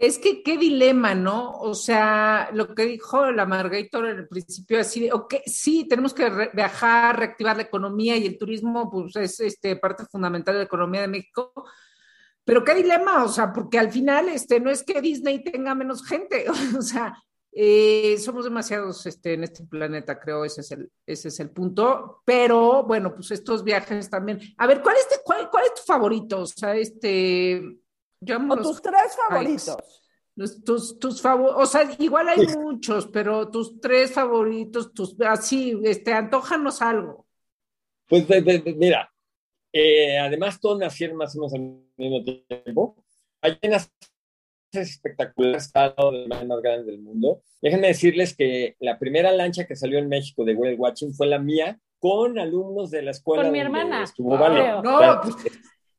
Es 0.00 0.18
que 0.18 0.42
qué 0.42 0.56
dilema, 0.56 1.14
¿no? 1.14 1.58
O 1.58 1.74
sea, 1.74 2.48
lo 2.54 2.74
que 2.74 2.86
dijo 2.86 3.30
la 3.32 3.44
Margator 3.44 4.06
en 4.06 4.20
el 4.20 4.28
principio, 4.28 4.80
así 4.80 5.00
de, 5.00 5.12
ok, 5.12 5.34
sí, 5.44 5.86
tenemos 5.86 6.14
que 6.14 6.50
viajar, 6.54 7.18
reactivar 7.18 7.56
la 7.56 7.64
economía 7.64 8.16
y 8.16 8.24
el 8.24 8.38
turismo, 8.38 8.90
pues 8.90 9.14
es 9.16 9.40
este, 9.40 9.76
parte 9.76 10.06
fundamental 10.06 10.54
de 10.54 10.60
la 10.60 10.64
economía 10.64 11.02
de 11.02 11.08
México, 11.08 11.52
pero 12.42 12.64
qué 12.64 12.74
dilema, 12.76 13.22
o 13.24 13.28
sea, 13.28 13.52
porque 13.52 13.78
al 13.78 13.92
final 13.92 14.30
este, 14.30 14.58
no 14.58 14.70
es 14.70 14.82
que 14.82 15.02
Disney 15.02 15.44
tenga 15.44 15.74
menos 15.74 16.02
gente, 16.06 16.46
o 16.78 16.80
sea, 16.80 17.14
eh, 17.52 18.16
somos 18.18 18.44
demasiados 18.44 19.04
este, 19.04 19.34
en 19.34 19.44
este 19.44 19.64
planeta, 19.64 20.18
creo, 20.18 20.46
ese 20.46 20.62
es, 20.62 20.70
el, 20.70 20.90
ese 21.04 21.28
es 21.28 21.40
el 21.40 21.50
punto. 21.50 22.22
Pero 22.24 22.84
bueno, 22.84 23.14
pues 23.14 23.32
estos 23.32 23.64
viajes 23.64 24.08
también. 24.08 24.40
A 24.56 24.66
ver, 24.66 24.80
¿cuál 24.80 24.96
es, 24.96 25.20
cuál, 25.24 25.50
cuál 25.50 25.64
es 25.64 25.74
tu 25.74 25.82
favorito? 25.82 26.40
O 26.40 26.46
sea, 26.46 26.74
este. 26.76 27.79
O 28.22 28.56
tus 28.56 28.82
tres 28.82 29.16
favoritos. 29.16 29.76
tus, 30.64 30.98
tus 30.98 31.22
favoritos, 31.22 31.62
o 31.62 31.66
sea, 31.66 31.90
igual 31.98 32.28
hay 32.28 32.46
muchos, 32.46 33.08
pero 33.08 33.50
tus 33.50 33.80
tres 33.80 34.12
favoritos, 34.12 34.92
tus 34.92 35.18
así, 35.22 35.78
este, 35.84 36.12
antojanos 36.12 36.82
algo. 36.82 37.26
Pues 38.06 38.26
mira, 38.76 39.10
eh, 39.72 40.18
además 40.18 40.60
todos 40.60 40.78
nacieron 40.78 41.16
más 41.16 41.34
o 41.36 41.38
menos 41.38 41.54
al 41.54 41.60
mismo 41.96 42.24
tiempo. 42.24 42.96
Ballenas 43.40 43.90
es 44.72 44.90
espectacular, 44.90 45.56
está 45.56 45.84
al 45.86 45.94
lado 45.96 46.12
de 46.12 46.28
las 46.28 46.46
más 46.46 46.60
grandes 46.60 46.86
del 46.86 47.00
mundo. 47.00 47.42
Déjenme 47.62 47.88
decirles 47.88 48.36
que 48.36 48.76
la 48.80 48.98
primera 48.98 49.32
lancha 49.32 49.66
que 49.66 49.76
salió 49.76 49.98
en 49.98 50.08
México 50.08 50.44
de 50.44 50.54
Whale 50.54 50.76
Watching 50.76 51.14
fue 51.14 51.26
la 51.26 51.38
mía 51.38 51.80
con 51.98 52.38
alumnos 52.38 52.90
de 52.90 53.02
la 53.02 53.10
escuela. 53.12 53.42
Con 53.42 53.52
mi 53.52 53.60
hermana. 53.60 54.02
estuvo 54.02 54.36
Vale. 54.36 54.72
No, 54.82 54.98
Claro, 54.98 55.20
pues, 55.22 55.36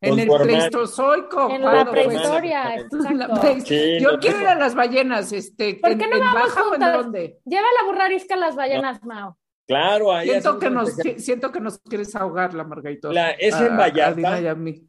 en 0.01 0.19
el 0.19 0.27
pleistozoico. 0.27 1.49
En 1.51 1.61
la 1.61 1.85
pues. 1.89 2.05
prehistoria, 2.05 2.75
exacto. 2.75 3.41
Sí, 3.65 3.99
Yo 4.01 4.13
no, 4.13 4.19
quiero 4.19 4.37
no. 4.37 4.41
ir 4.43 4.47
a 4.49 4.55
las 4.55 4.75
ballenas, 4.75 5.31
este, 5.31 5.75
¿Por 5.75 5.97
qué 5.97 6.07
no 6.07 6.15
en 6.17 6.19
vamos 6.21 6.33
baja 6.55 6.63
o 6.67 6.73
en 6.75 6.79
dónde? 6.81 7.39
Lleva 7.45 7.67
la 7.79 7.87
burrarisca 7.87 8.33
a 8.33 8.37
las 8.37 8.55
ballenas, 8.55 9.03
Mao. 9.03 9.37
Claro, 9.67 10.11
ahí 10.11 10.27
Siento 10.29 10.59
que, 10.59 10.69
nos, 10.69 10.89
siento 11.17 11.51
que 11.51 11.59
nos 11.61 11.79
quieres 11.79 12.13
ahogar, 12.15 12.53
la 12.53 12.63
Margarita. 12.63 13.13
La- 13.13 13.31
es 13.31 13.55
en 13.55 13.73
A- 13.73 13.77
Vallarta. 13.77 14.41
Y 14.41 14.47
a 14.47 14.55
mí. 14.55 14.85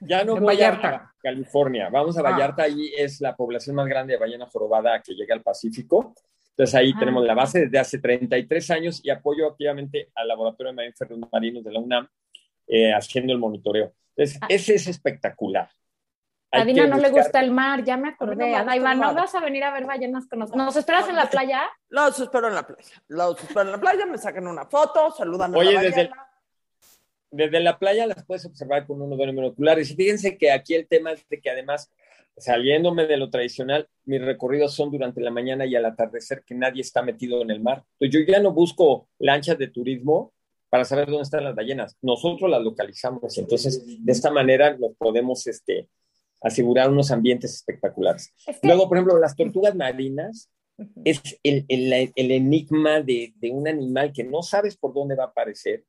Ya 0.00 0.24
no 0.24 0.36
En 0.36 0.42
voy 0.44 0.54
a- 0.62 0.70
Vallarta. 0.70 0.88
a 0.88 1.14
California, 1.20 1.88
vamos 1.90 2.16
a 2.16 2.20
Ah. 2.20 2.30
Vallarta, 2.30 2.62
ahí 2.62 2.92
es 2.96 3.20
la 3.20 3.34
población 3.34 3.74
más 3.74 3.86
grande 3.88 4.12
de 4.12 4.20
ballena 4.20 4.46
jorobada 4.46 5.02
que 5.02 5.14
llega 5.14 5.34
al 5.34 5.42
Pacífico. 5.42 6.14
Entonces 6.50 6.74
ahí 6.76 6.92
Ah. 6.94 6.98
tenemos 7.00 7.24
la 7.24 7.34
base 7.34 7.62
desde 7.62 7.78
hace 7.80 7.98
33 7.98 8.70
años 8.70 9.00
y 9.02 9.10
apoyo 9.10 9.48
activamente 9.48 10.10
al 10.14 10.28
Laboratorio 10.28 10.70
de 10.70 10.76
Mamíferos 10.76 11.18
Marinos 11.32 11.64
de 11.64 11.72
la 11.72 11.80
UNAM 11.80 12.06
eh, 12.68 12.92
haciendo 12.94 13.32
el 13.32 13.38
monitoreo. 13.40 13.92
Entonces, 14.16 14.38
Ah. 14.42 14.46
ese 14.48 14.74
es 14.74 14.86
espectacular. 14.86 15.70
Hay 16.50 16.62
A 16.62 16.64
Dina 16.66 16.86
no 16.86 16.98
le 16.98 17.10
gusta 17.10 17.40
el 17.40 17.50
mar, 17.50 17.82
ya 17.82 17.96
me 17.96 18.08
A 18.08 18.10
acordé. 18.12 18.54
el 18.54 19.00
¿no 19.00 19.14
vas 19.14 19.34
a 19.34 19.40
venir 19.40 19.64
a 19.64 19.72
ver 19.72 19.86
ballenas 19.86 20.28
con 20.28 20.38
nosotros? 20.38 20.64
¿Nos 20.64 20.76
esperas 20.76 21.08
en 21.08 21.16
la 21.16 21.28
playa? 21.28 21.62
Los 21.88 22.20
espero 22.20 22.46
en 22.48 22.54
la 22.54 22.64
playa. 22.64 23.02
Los 23.08 23.40
espero 23.42 23.62
en 23.62 23.72
la 23.72 23.80
playa, 23.80 24.06
me 24.06 24.18
sacan 24.18 24.46
una 24.46 24.64
foto, 24.66 25.10
saludan 25.10 25.52
a 25.54 25.58
Oye, 25.58 25.72
la 25.72 25.82
desde 25.82 26.02
el- 26.02 26.10
desde 27.32 27.58
la 27.58 27.76
playa 27.80 28.06
las 28.06 28.24
puedes 28.24 28.44
observar 28.46 28.86
con 28.86 29.02
unos 29.02 29.18
binoculares. 29.18 29.90
Y 29.90 29.96
fíjense 29.96 30.38
que 30.38 30.52
aquí 30.52 30.74
el 30.74 30.86
tema 30.86 31.10
es 31.10 31.28
de 31.28 31.40
que 31.40 31.50
además, 31.50 31.90
saliéndome 32.36 33.06
de 33.06 33.16
lo 33.16 33.30
tradicional, 33.30 33.88
mis 34.04 34.24
recorridos 34.24 34.74
son 34.74 34.92
durante 34.92 35.20
la 35.20 35.32
mañana 35.32 35.66
y 35.66 35.74
al 35.74 35.84
atardecer, 35.86 36.44
que 36.44 36.54
nadie 36.54 36.82
está 36.82 37.02
metido 37.02 37.42
en 37.42 37.50
el 37.50 37.60
mar. 37.60 37.82
Entonces 37.98 38.26
yo 38.26 38.32
ya 38.32 38.38
no 38.40 38.52
busco 38.52 39.08
lanchas 39.18 39.58
de 39.58 39.66
turismo 39.68 40.32
para 40.74 40.84
saber 40.84 41.06
dónde 41.06 41.22
están 41.22 41.44
las 41.44 41.54
ballenas. 41.54 41.96
Nosotros 42.02 42.50
las 42.50 42.60
localizamos. 42.60 43.38
Entonces, 43.38 43.86
de 44.04 44.10
esta 44.10 44.32
manera 44.32 44.76
nos 44.76 44.96
podemos 44.96 45.46
este, 45.46 45.88
asegurar 46.42 46.90
unos 46.90 47.12
ambientes 47.12 47.54
espectaculares. 47.54 48.34
Es 48.44 48.58
que- 48.58 48.66
Luego, 48.66 48.88
por 48.88 48.96
ejemplo, 48.96 49.16
las 49.20 49.36
tortugas 49.36 49.72
marinas 49.76 50.50
es 51.04 51.20
el, 51.44 51.64
el- 51.68 52.12
el 52.16 52.30
enigma 52.32 53.00
de, 53.00 53.34
de 53.36 53.52
un 53.52 53.68
animal 53.68 54.12
que 54.12 54.24
no 54.24 54.42
sabes 54.42 54.76
por 54.76 54.92
dónde 54.92 55.14
va 55.14 55.22
a 55.24 55.26
aparecer 55.28 55.84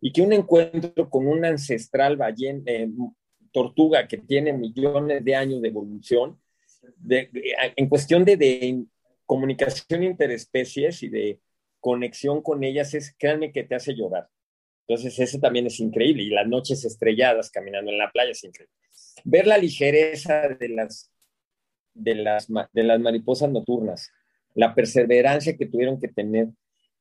y 0.00 0.10
que 0.14 0.22
un 0.22 0.32
encuentro 0.32 1.10
con 1.10 1.26
una 1.26 1.48
ancestral 1.48 2.16
ballena, 2.16 2.62
eh, 2.64 2.88
tortuga 3.52 4.08
que 4.08 4.16
tiene 4.16 4.54
millones 4.54 5.22
de 5.22 5.36
años 5.36 5.60
de 5.60 5.68
evolución, 5.68 6.40
de- 6.96 7.28
de- 7.30 7.52
en 7.76 7.86
cuestión 7.86 8.24
de, 8.24 8.38
de 8.38 8.82
comunicación 9.26 10.02
interespecies 10.04 11.02
y 11.02 11.08
de 11.10 11.38
conexión 11.82 12.42
con 12.42 12.62
ellas, 12.62 12.94
es, 12.94 13.14
créanme 13.18 13.52
que 13.52 13.64
te 13.64 13.74
hace 13.74 13.94
llorar. 13.94 14.28
Entonces, 14.86 15.18
eso 15.18 15.38
también 15.38 15.66
es 15.66 15.80
increíble. 15.80 16.22
Y 16.22 16.30
las 16.30 16.46
noches 16.46 16.84
estrelladas 16.84 17.50
caminando 17.50 17.90
en 17.90 17.98
la 17.98 18.10
playa 18.10 18.30
es 18.30 18.42
increíble. 18.44 18.74
Ver 19.24 19.46
la 19.46 19.58
ligereza 19.58 20.48
de 20.48 20.68
las, 20.68 21.12
de 21.92 22.14
las, 22.14 22.48
de 22.72 22.82
las 22.84 23.00
mariposas 23.00 23.50
nocturnas, 23.50 24.10
la 24.54 24.74
perseverancia 24.74 25.56
que 25.56 25.66
tuvieron 25.66 26.00
que 26.00 26.08
tener 26.08 26.48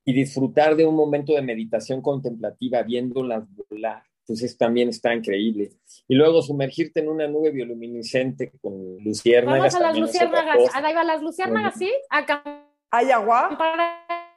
y 0.03 0.13
disfrutar 0.13 0.75
de 0.75 0.85
un 0.85 0.95
momento 0.95 1.33
de 1.33 1.43
meditación 1.43 2.01
contemplativa 2.01 2.81
viéndolas 2.81 3.43
volar, 3.69 4.01
entonces 4.21 4.57
también 4.57 4.89
está 4.89 5.13
increíble. 5.13 5.71
Y 6.07 6.15
luego 6.15 6.41
sumergirte 6.41 7.01
en 7.01 7.09
una 7.09 7.27
nube 7.27 7.51
bioluminiscente 7.51 8.51
con 8.61 8.97
luciérnagas. 9.03 9.73
Vamos 9.73 9.75
a 9.75 9.79
las 9.79 9.97
luciérnagas. 10.00 10.57
cosa. 10.57 10.77
Adaiva, 10.77 11.03
las 11.03 11.21
luciérnagas, 11.21 11.77
¿sí? 11.77 11.91
Acá. 12.09 12.43
¿Hay 12.89 13.11
agua? 13.11 14.27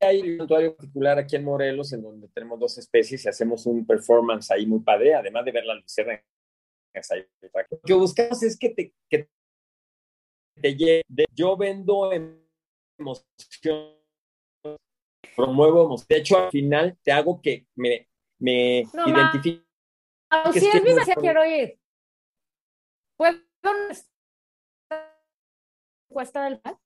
Hay 0.00 0.22
un 0.22 0.38
santuario 0.38 0.74
particular 0.76 1.18
aquí 1.18 1.36
en 1.36 1.44
Morelos 1.44 1.92
en 1.92 2.02
donde 2.02 2.28
tenemos 2.28 2.58
dos 2.58 2.78
especies 2.78 3.24
y 3.24 3.28
hacemos 3.28 3.66
un 3.66 3.86
performance 3.86 4.50
ahí 4.50 4.66
muy 4.66 4.80
padre, 4.80 5.14
además 5.14 5.44
de 5.44 5.52
ver 5.52 5.64
las 5.64 5.80
luciérnagas. 5.80 6.24
Lo 7.70 7.80
que 7.84 7.94
buscamos 7.94 8.42
es 8.42 8.58
que 8.58 8.70
te, 8.70 8.94
que 9.08 9.28
te 10.60 10.74
lleve. 10.74 11.04
Yo 11.34 11.56
vendo 11.56 12.10
emoción, 12.98 13.94
promuevo 15.36 15.84
emoción. 15.84 16.06
De 16.08 16.16
hecho, 16.16 16.38
al 16.38 16.50
final 16.50 16.98
te 17.02 17.12
hago 17.12 17.40
que 17.40 17.66
me, 17.76 18.08
me 18.40 18.84
No, 18.94 19.06
identifique. 19.08 19.64
Que 20.52 20.60
Si 20.60 20.66
es 20.66 20.82
muy- 20.82 21.14
quiero 21.20 21.44
ir. 21.44 21.78
¿Puedo? 23.16 23.38
¿Cuesta 26.08 26.44
del 26.44 26.60
mar? 26.64 26.76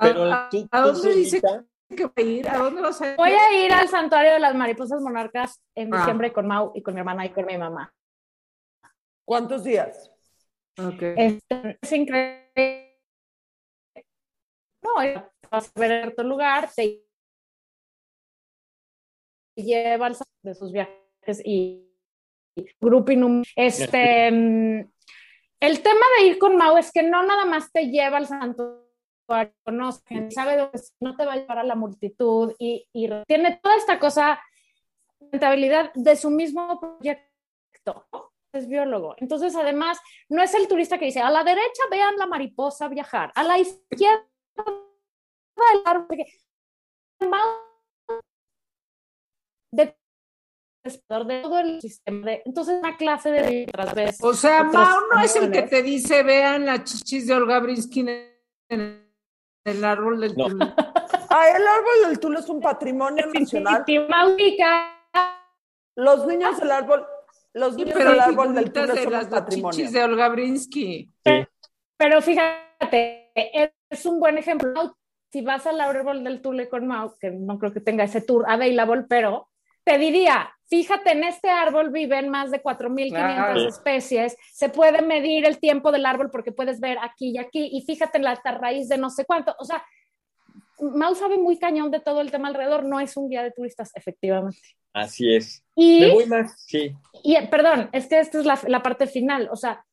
Pero 0.00 0.24
¿A- 0.32 0.48
tú, 0.50 0.66
a 0.70 0.82
tú 0.82 0.92
dónde 0.92 1.14
dice 1.14 1.40
solita- 1.40 1.64
¿Qué 1.96 2.04
va 2.04 2.12
a 2.16 2.20
ir? 2.20 2.48
¿A 2.48 2.58
dónde 2.58 2.82
vas 2.82 3.00
a 3.00 3.10
ir? 3.10 3.16
Voy 3.16 3.30
a 3.30 3.64
ir 3.64 3.72
al 3.72 3.88
santuario 3.88 4.32
de 4.34 4.40
las 4.40 4.54
mariposas 4.54 5.00
monarcas 5.00 5.62
en 5.74 5.92
Ah. 5.94 5.98
diciembre 5.98 6.32
con 6.32 6.46
Mau 6.46 6.72
y 6.74 6.82
con 6.82 6.94
mi 6.94 7.00
hermana 7.00 7.24
y 7.26 7.30
con 7.30 7.46
mi 7.46 7.56
mamá. 7.56 7.94
¿Cuántos 9.26 9.64
días? 9.64 10.10
Ok. 10.78 11.02
Este, 11.16 11.78
es 11.80 11.92
increíble. 11.92 13.00
No, 14.82 14.94
vas 15.50 15.72
a 15.74 15.80
ver 15.80 16.08
otro 16.08 16.24
lugar, 16.24 16.68
te 16.74 17.04
lleva 19.56 20.06
al 20.06 20.16
de 20.42 20.54
sus 20.54 20.72
viajes 20.72 21.42
y, 21.44 21.90
y 22.54 22.66
grupo 22.80 23.10
inum- 23.12 23.44
Este, 23.56 24.30
el 25.60 25.82
tema 25.82 26.04
de 26.18 26.26
ir 26.26 26.38
con 26.38 26.56
Mau 26.56 26.76
es 26.76 26.92
que 26.92 27.02
no 27.02 27.22
nada 27.24 27.44
más 27.44 27.70
te 27.72 27.88
lleva 27.88 28.18
al 28.18 28.26
santuario, 28.26 28.84
conoce, 29.64 30.30
sabe 30.30 30.56
dónde 30.56 30.80
no 31.00 31.16
te 31.16 31.26
va 31.26 31.34
a 31.34 31.36
llevar 31.36 31.58
a 31.58 31.64
la 31.64 31.74
multitud 31.74 32.54
y, 32.58 32.88
y 32.92 33.10
tiene 33.26 33.60
toda 33.62 33.76
esta 33.76 33.98
cosa, 33.98 34.40
rentabilidad 35.20 35.92
de 35.94 36.16
su 36.16 36.30
mismo 36.30 36.80
proyecto 36.80 37.28
es 38.52 38.66
biólogo. 38.66 39.14
Entonces, 39.18 39.54
además, 39.56 39.98
no 40.28 40.42
es 40.42 40.54
el 40.54 40.68
turista 40.68 40.98
que 40.98 41.06
dice, 41.06 41.20
a 41.20 41.30
la 41.30 41.44
derecha 41.44 41.82
vean 41.90 42.16
la 42.16 42.26
mariposa 42.26 42.88
viajar, 42.88 43.30
a 43.34 43.44
la 43.44 43.58
izquierda 43.58 44.26
el 45.74 45.82
árbol. 45.84 46.18
De, 49.70 49.97
de 50.84 51.40
todo 51.42 51.58
el 51.58 51.80
sistema. 51.80 52.26
De, 52.26 52.42
entonces, 52.44 52.76
una 52.78 52.96
clase 52.96 53.30
de 53.30 53.66
tras 53.70 53.94
vez. 53.94 54.18
O 54.22 54.32
sea, 54.34 54.64
Mao 54.64 55.00
no 55.14 55.20
es 55.22 55.36
el 55.36 55.50
que 55.50 55.62
te 55.62 55.82
dice, 55.82 56.22
vean 56.22 56.66
las 56.66 56.84
chichis 56.84 57.26
de 57.26 57.34
Olga 57.34 57.60
Brinsky 57.60 58.00
en 58.70 59.08
el 59.64 59.84
árbol 59.84 60.20
del 60.20 60.36
No. 60.36 60.46
Tule". 60.48 60.66
Ah, 61.30 61.44
el 61.54 61.66
árbol 61.66 62.08
del 62.08 62.20
Tule 62.20 62.38
es 62.40 62.48
un 62.48 62.58
patrimonio 62.58 63.26
nacional. 63.26 63.84
Los 65.94 66.26
niños 66.26 66.58
del 66.58 66.70
árbol, 66.70 67.06
los 67.52 67.74
Sí, 67.74 67.82
niños 67.82 67.94
pero 67.98 68.10
del 68.12 68.20
árbol 68.20 68.54
del 68.54 68.72
Tule 68.72 68.92
de 68.94 69.02
son 69.04 69.12
las 69.12 69.26
patrimonio. 69.26 69.76
chichis 69.76 69.92
de 69.92 70.04
Olga 70.04 70.28
Brinsky. 70.30 71.12
Pero 71.98 72.22
fíjate, 72.22 73.30
es 73.90 74.06
un 74.06 74.20
buen 74.20 74.38
ejemplo. 74.38 74.96
Si 75.30 75.42
vas 75.42 75.66
al 75.66 75.80
árbol 75.82 76.24
del 76.24 76.40
Tule 76.40 76.70
con 76.70 76.86
Mau, 76.86 77.14
que 77.20 77.30
no 77.30 77.58
creo 77.58 77.72
que 77.74 77.80
tenga 77.80 78.04
ese 78.04 78.22
tour 78.22 78.46
available, 78.48 79.04
pero 79.06 79.50
te 79.84 79.98
diría, 79.98 80.50
fíjate, 80.68 81.12
en 81.12 81.24
este 81.24 81.48
árbol 81.50 81.90
viven 81.90 82.28
más 82.28 82.50
de 82.50 82.62
4.500 82.62 83.08
Claro. 83.10 83.68
especies, 83.68 84.36
se 84.52 84.68
puede 84.68 85.02
medir 85.02 85.44
el 85.46 85.58
tiempo 85.58 85.90
del 85.92 86.06
árbol 86.06 86.30
porque 86.30 86.52
puedes 86.52 86.80
ver 86.80 86.98
aquí 87.02 87.30
y 87.30 87.38
aquí, 87.38 87.68
y 87.72 87.82
fíjate 87.82 88.18
en 88.18 88.24
la 88.24 88.34
raíz 88.44 88.88
de 88.88 88.98
no 88.98 89.10
sé 89.10 89.24
cuánto. 89.24 89.54
O 89.58 89.64
sea, 89.64 89.84
Mau 90.80 91.14
sabe 91.16 91.38
muy 91.38 91.58
cañón 91.58 91.90
de 91.90 91.98
todo 92.00 92.20
el 92.20 92.30
tema 92.30 92.48
alrededor, 92.48 92.84
no 92.84 93.00
es 93.00 93.16
un 93.16 93.28
guía 93.28 93.42
de 93.42 93.50
turistas, 93.50 93.90
efectivamente. 93.96 94.60
Así 94.92 95.34
es. 95.34 95.64
Y 95.74 96.00
Me 96.00 96.12
voy 96.12 96.26
más, 96.26 96.54
sí. 96.66 96.94
y 97.24 97.34
eh, 97.36 97.48
perdón, 97.50 97.88
es 97.92 98.06
que 98.06 98.20
esta 98.20 98.38
es 98.38 98.44
la, 98.46 98.58
la 98.68 98.82
parte 98.82 99.06
final, 99.08 99.48
o 99.50 99.56
sea, 99.56 99.84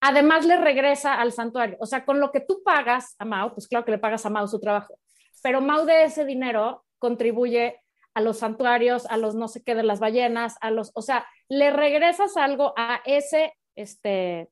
además 0.00 0.44
le 0.44 0.56
regresa 0.56 1.14
al 1.14 1.30
santuario, 1.32 1.76
o 1.78 1.86
sea, 1.86 2.04
con 2.04 2.18
lo 2.18 2.32
que 2.32 2.40
tú 2.40 2.60
pagas 2.64 3.14
a 3.20 3.24
Mau, 3.24 3.54
pues 3.54 3.68
claro 3.68 3.84
que 3.84 3.92
le 3.92 3.98
pagas 3.98 4.26
a 4.26 4.30
Mau 4.30 4.48
su 4.48 4.58
trabajo, 4.58 4.98
pero 5.42 5.60
Mau 5.60 5.84
de 5.86 6.04
ese 6.04 6.24
dinero 6.24 6.84
contribuye 6.98 7.80
a 8.14 8.20
los 8.20 8.38
santuarios, 8.38 9.06
a 9.06 9.16
los 9.16 9.34
no 9.34 9.48
sé 9.48 9.62
qué 9.62 9.74
de 9.74 9.82
las 9.84 10.00
ballenas, 10.00 10.56
a 10.60 10.70
los, 10.70 10.92
o 10.94 11.02
sea, 11.02 11.26
le 11.48 11.70
regresas 11.70 12.36
algo 12.36 12.74
a 12.76 13.00
ese 13.06 13.54
este 13.76 14.50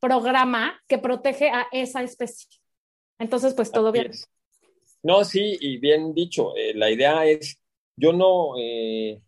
programa 0.00 0.80
que 0.88 0.98
protege 0.98 1.48
a 1.50 1.66
esa 1.72 2.02
especie. 2.02 2.48
Entonces, 3.18 3.54
pues 3.54 3.72
todo 3.72 3.92
Así 3.92 3.92
bien. 3.92 4.06
es. 4.08 4.28
No, 5.02 5.24
sí, 5.24 5.58
y 5.60 5.78
bien 5.78 6.14
dicho. 6.14 6.56
eh, 6.56 6.74
la 6.74 6.90
idea 6.90 7.26
es, 7.26 7.58
yo 7.96 8.12
no 8.12 8.54
eh, 8.58 9.20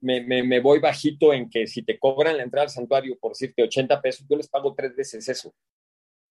me, 0.00 0.22
me- 0.22 0.42
me 0.44 0.60
voy 0.60 0.80
bajito 0.80 1.32
en 1.32 1.50
que 1.50 1.66
si 1.66 1.82
te 1.84 1.98
cobran 1.98 2.36
la 2.38 2.42
entrada 2.44 2.64
al 2.64 2.70
santuario 2.70 3.18
por 3.20 3.32
decirte 3.32 3.62
80 3.64 4.00
pesos, 4.02 4.26
yo 4.28 4.36
les 4.36 4.48
pago 4.48 4.74
tres 4.76 4.96
veces 4.96 5.28
eso. 5.28 5.54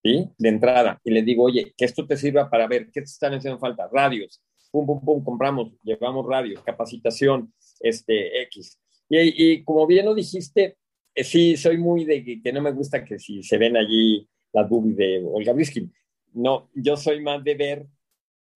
¿sí? 0.03 0.29
De 0.37 0.49
entrada. 0.49 0.99
Y 1.03 1.11
le 1.11 1.23
digo, 1.23 1.43
oye, 1.45 1.73
que 1.77 1.85
esto 1.85 2.07
te 2.07 2.17
sirva 2.17 2.49
para 2.49 2.67
ver 2.67 2.85
qué 2.87 3.01
te 3.01 3.05
están 3.05 3.33
haciendo 3.35 3.59
falta. 3.59 3.89
Radios, 3.91 4.41
pum, 4.75 4.85
pum, 4.85 5.05
pum, 5.05 5.23
compramos, 5.23 5.71
llevamos 5.83 6.25
radios, 6.25 6.61
capacitación, 6.63 7.53
este, 7.79 8.41
X. 8.43 8.79
Y, 9.09 9.63
como 9.63 9.87
bien 9.87 10.05
lo 10.05 10.13
dijiste, 10.13 10.77
eh, 11.13 11.23
sí, 11.23 11.55
soy 11.55 11.77
muy 11.77 12.03
de 12.03 12.23
que, 12.23 12.41
que, 12.41 12.51
no 12.51 12.61
me 12.61 12.71
gusta 12.71 13.05
que 13.05 13.17
si 13.19 13.41
se 13.43 13.57
ven 13.57 13.77
allí 13.77 14.27
las 14.51 14.67
boobies 14.67 14.97
de 14.97 15.23
Olga 15.25 15.53
Briskin. 15.53 15.93
No, 16.33 16.69
yo 16.73 16.97
soy 16.97 17.21
más 17.21 17.43
de 17.43 17.55
ver 17.55 17.85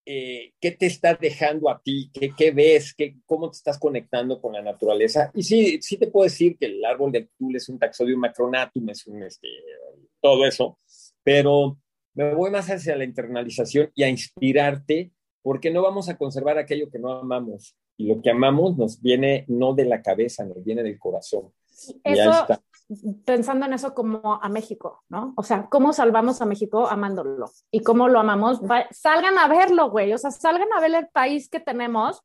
eh, 0.05 0.53
qué 0.59 0.71
te 0.71 0.87
está 0.87 1.13
dejando 1.13 1.69
a 1.69 1.81
ti, 1.81 2.09
qué, 2.13 2.31
qué 2.35 2.51
ves, 2.51 2.93
qué, 2.93 3.15
cómo 3.25 3.49
te 3.49 3.57
estás 3.57 3.77
conectando 3.77 4.41
con 4.41 4.53
la 4.53 4.61
naturaleza. 4.61 5.31
Y 5.33 5.43
sí, 5.43 5.79
sí 5.81 5.97
te 5.97 6.07
puedo 6.07 6.23
decir 6.25 6.57
que 6.57 6.65
el 6.65 6.83
árbol 6.83 7.11
de 7.11 7.29
Tul 7.37 7.55
es 7.55 7.69
un 7.69 7.79
taxodium 7.79 8.19
macronatum, 8.19 8.89
es 8.89 9.07
un, 9.07 9.23
este, 9.23 9.47
todo 10.19 10.45
eso, 10.45 10.79
pero 11.23 11.77
me 12.13 12.33
voy 12.33 12.51
más 12.51 12.69
hacia 12.69 12.95
la 12.95 13.03
internalización 13.03 13.91
y 13.95 14.03
a 14.03 14.09
inspirarte, 14.09 15.11
porque 15.41 15.71
no 15.71 15.81
vamos 15.81 16.09
a 16.09 16.17
conservar 16.17 16.57
aquello 16.57 16.89
que 16.89 16.99
no 16.99 17.11
amamos. 17.11 17.75
Y 17.97 18.07
lo 18.07 18.21
que 18.21 18.31
amamos 18.31 18.77
nos 18.77 19.01
viene 19.01 19.45
no 19.47 19.73
de 19.73 19.85
la 19.85 20.01
cabeza, 20.01 20.45
nos 20.45 20.63
viene 20.63 20.83
del 20.83 20.99
corazón. 20.99 21.51
Eso, 22.03 22.45
pensando 23.25 23.65
en 23.65 23.73
eso 23.73 23.93
como 23.93 24.39
a 24.41 24.49
México, 24.49 25.03
¿no? 25.09 25.33
O 25.37 25.43
sea, 25.43 25.67
¿cómo 25.69 25.93
salvamos 25.93 26.41
a 26.41 26.45
México 26.45 26.87
amándolo? 26.87 27.49
¿Y 27.71 27.81
cómo 27.81 28.07
lo 28.07 28.19
amamos? 28.19 28.61
salgan 28.91 29.37
a 29.37 29.47
verlo, 29.47 29.89
güey. 29.89 30.13
O 30.13 30.17
sea, 30.17 30.31
salgan 30.31 30.69
a 30.75 30.81
ver 30.81 30.95
el 30.95 31.07
país 31.07 31.49
que 31.49 31.59
tenemos 31.59 32.23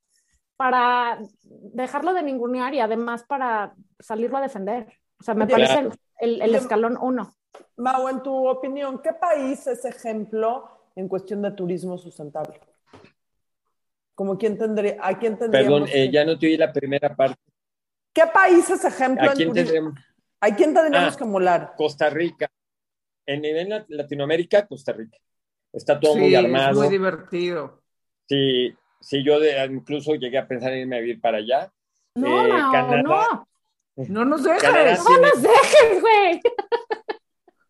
para 0.56 1.18
dejarlo 1.42 2.14
de 2.14 2.22
ningunear 2.22 2.74
y 2.74 2.80
además 2.80 3.24
para 3.24 3.74
salirlo 3.98 4.38
a 4.38 4.42
defender. 4.42 4.86
O 5.20 5.24
sea, 5.24 5.34
me 5.34 5.46
parece 5.46 5.78
el, 5.78 5.92
el, 6.20 6.42
el, 6.42 6.54
escalón 6.54 6.96
uno. 7.00 7.34
Mau, 7.76 8.08
en 8.08 8.22
tu 8.22 8.48
opinión, 8.48 9.00
¿qué 9.02 9.12
país 9.12 9.66
es 9.66 9.84
ejemplo 9.84 10.68
en 10.96 11.08
cuestión 11.08 11.42
de 11.42 11.50
turismo 11.50 11.98
sustentable? 11.98 12.60
Como 14.14 14.38
quién 14.38 14.56
tendría, 14.56 14.96
¿a 15.00 15.18
quién 15.18 15.38
tendríamos? 15.38 15.82
Perdón, 15.82 15.88
eh, 15.92 16.10
ya 16.10 16.24
no 16.24 16.38
te 16.38 16.46
oí 16.46 16.56
la 16.56 16.72
primera 16.72 17.14
parte. 17.14 17.40
¿Qué 18.12 18.22
país 18.32 18.68
es 18.70 18.84
ejemplo? 18.84 19.30
¿A 19.30 19.34
quién 19.34 19.52
tendremos? 19.52 19.94
¿A 20.40 20.54
quién 20.54 20.74
tendríamos 20.74 21.14
ah, 21.14 21.18
que 21.18 21.24
molar? 21.24 21.72
Costa 21.76 22.10
Rica. 22.10 22.48
En 23.26 23.40
nivel 23.40 23.84
Latinoamérica, 23.88 24.66
Costa 24.66 24.92
Rica. 24.92 25.16
Está 25.72 25.98
todo 25.98 26.16
muy 26.16 26.34
armado. 26.34 26.70
Es 26.70 26.76
muy 26.76 26.88
divertido. 26.88 27.82
Sí, 28.28 28.74
sí, 29.00 29.24
yo 29.24 29.40
de, 29.40 29.64
incluso 29.64 30.14
llegué 30.14 30.38
a 30.38 30.46
pensar 30.46 30.72
en 30.72 30.80
irme 30.80 30.98
a 30.98 31.00
vivir 31.00 31.20
para 31.20 31.38
allá. 31.38 31.72
No, 32.14 32.44
eh, 32.44 32.48
no, 32.48 32.72
Canadá, 32.72 33.02
no. 33.02 33.48
No 33.96 34.24
nos 34.24 34.44
dejes. 34.44 35.04
no 35.04 35.18
nos 35.18 35.42
dejes, 35.42 36.00
güey 36.00 36.40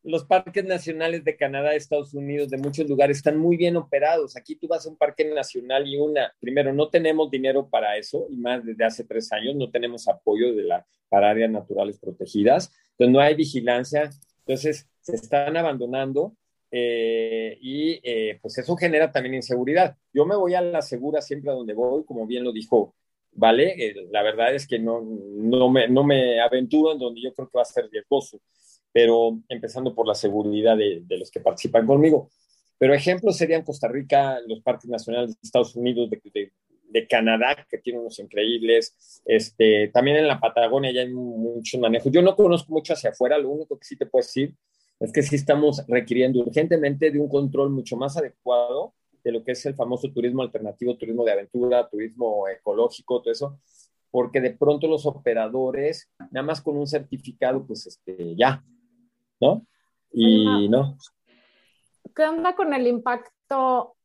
los 0.04 0.24
parques 0.24 0.64
nacionales 0.64 1.24
de 1.24 1.36
Canadá, 1.36 1.74
Estados 1.74 2.12
Unidos, 2.12 2.50
de 2.50 2.58
muchos 2.58 2.88
lugares 2.88 3.16
están 3.16 3.38
muy 3.38 3.56
bien 3.56 3.76
operados. 3.76 4.36
Aquí 4.36 4.54
tú 4.54 4.68
vas 4.68 4.84
a 4.84 4.90
un 4.90 4.96
parque 4.96 5.24
nacional 5.24 5.88
y 5.88 5.96
una, 5.96 6.32
primero, 6.38 6.74
no 6.74 6.88
tenemos 6.90 7.30
dinero 7.30 7.68
para 7.68 7.96
eso, 7.96 8.26
y 8.28 8.36
más 8.36 8.64
desde 8.64 8.84
hace 8.84 9.04
tres 9.04 9.32
años, 9.32 9.56
no 9.56 9.70
tenemos 9.70 10.06
apoyo 10.06 10.54
de 10.54 10.64
la, 10.64 10.86
para 11.08 11.30
áreas 11.30 11.50
naturales 11.50 11.98
protegidas, 11.98 12.70
entonces 12.90 13.12
no 13.12 13.20
hay 13.20 13.34
vigilancia, 13.34 14.10
entonces 14.40 14.86
se 15.00 15.16
están 15.16 15.56
abandonando 15.56 16.36
eh, 16.70 17.56
y 17.62 18.00
eh, 18.02 18.38
pues 18.42 18.58
eso 18.58 18.76
genera 18.76 19.10
también 19.10 19.34
inseguridad. 19.34 19.96
Yo 20.12 20.26
me 20.26 20.36
voy 20.36 20.54
a 20.54 20.60
la 20.60 20.82
segura 20.82 21.22
siempre 21.22 21.50
a 21.50 21.54
donde 21.54 21.72
voy, 21.72 22.04
como 22.04 22.26
bien 22.26 22.44
lo 22.44 22.52
dijo 22.52 22.94
Vale, 23.36 23.74
eh, 23.84 23.94
la 24.12 24.22
verdad 24.22 24.54
es 24.54 24.66
que 24.66 24.78
no, 24.78 25.00
no, 25.02 25.68
me, 25.68 25.88
no 25.88 26.04
me 26.04 26.40
aventuro 26.40 26.92
en 26.92 27.00
donde 27.00 27.20
yo 27.20 27.34
creo 27.34 27.48
que 27.48 27.58
va 27.58 27.62
a 27.62 27.64
ser 27.64 27.88
riesgoso 27.90 28.40
pero 28.94 29.40
empezando 29.48 29.92
por 29.92 30.06
la 30.06 30.14
seguridad 30.14 30.76
de, 30.76 31.02
de 31.04 31.18
los 31.18 31.28
que 31.28 31.40
participan 31.40 31.84
conmigo. 31.84 32.30
Pero 32.78 32.94
ejemplos 32.94 33.36
serían 33.36 33.64
Costa 33.64 33.88
Rica, 33.88 34.38
los 34.46 34.60
parques 34.60 34.88
nacionales 34.88 35.30
de 35.30 35.38
Estados 35.42 35.74
Unidos, 35.74 36.08
de, 36.10 36.22
de, 36.32 36.52
de, 36.90 37.08
Canadá, 37.08 37.66
que 37.68 37.78
tienen 37.78 38.02
unos 38.02 38.20
increíbles. 38.20 39.20
Este, 39.24 39.88
también 39.88 40.18
en 40.18 40.28
la 40.28 40.38
Patagonia 40.38 40.92
ya 40.92 41.00
hay 41.00 41.12
muchos 41.12 41.80
manejos. 41.80 42.12
Yo 42.12 42.22
no 42.22 42.36
conozco 42.36 42.72
mucho 42.72 42.92
hacia 42.92 43.10
afuera, 43.10 43.36
lo 43.36 43.50
único 43.50 43.76
que 43.76 43.84
sí 43.84 43.96
te 43.96 44.06
puedo 44.06 44.24
decir 44.24 44.54
es 45.00 45.12
que 45.12 45.22
sí 45.22 45.34
estamos 45.34 45.84
requiriendo 45.88 46.38
urgentemente 46.38 47.10
de 47.10 47.18
un 47.18 47.28
control 47.28 47.70
mucho 47.70 47.96
más 47.96 48.16
adecuado 48.16 48.94
de 49.24 49.32
lo 49.32 49.42
que 49.42 49.52
es 49.52 49.66
el 49.66 49.74
famoso 49.74 50.12
turismo 50.12 50.42
alternativo, 50.42 50.96
turismo 50.96 51.24
de 51.24 51.32
aventura, 51.32 51.88
turismo 51.88 52.46
ecológico, 52.46 53.20
todo 53.22 53.32
eso, 53.32 53.58
porque 54.10 54.40
de 54.40 54.50
pronto 54.50 54.86
los 54.86 55.04
operadores, 55.04 56.10
nada 56.30 56.46
más 56.46 56.62
con 56.62 56.76
un 56.76 56.86
certificado, 56.86 57.66
pues 57.66 57.86
este, 57.86 58.36
ya, 58.36 58.62
¿no? 59.44 59.66
Y 60.10 60.68
no. 60.68 60.96
¿Qué 62.14 62.24
onda 62.24 62.54
con 62.54 62.72
el 62.72 62.86
impacto, 62.86 63.96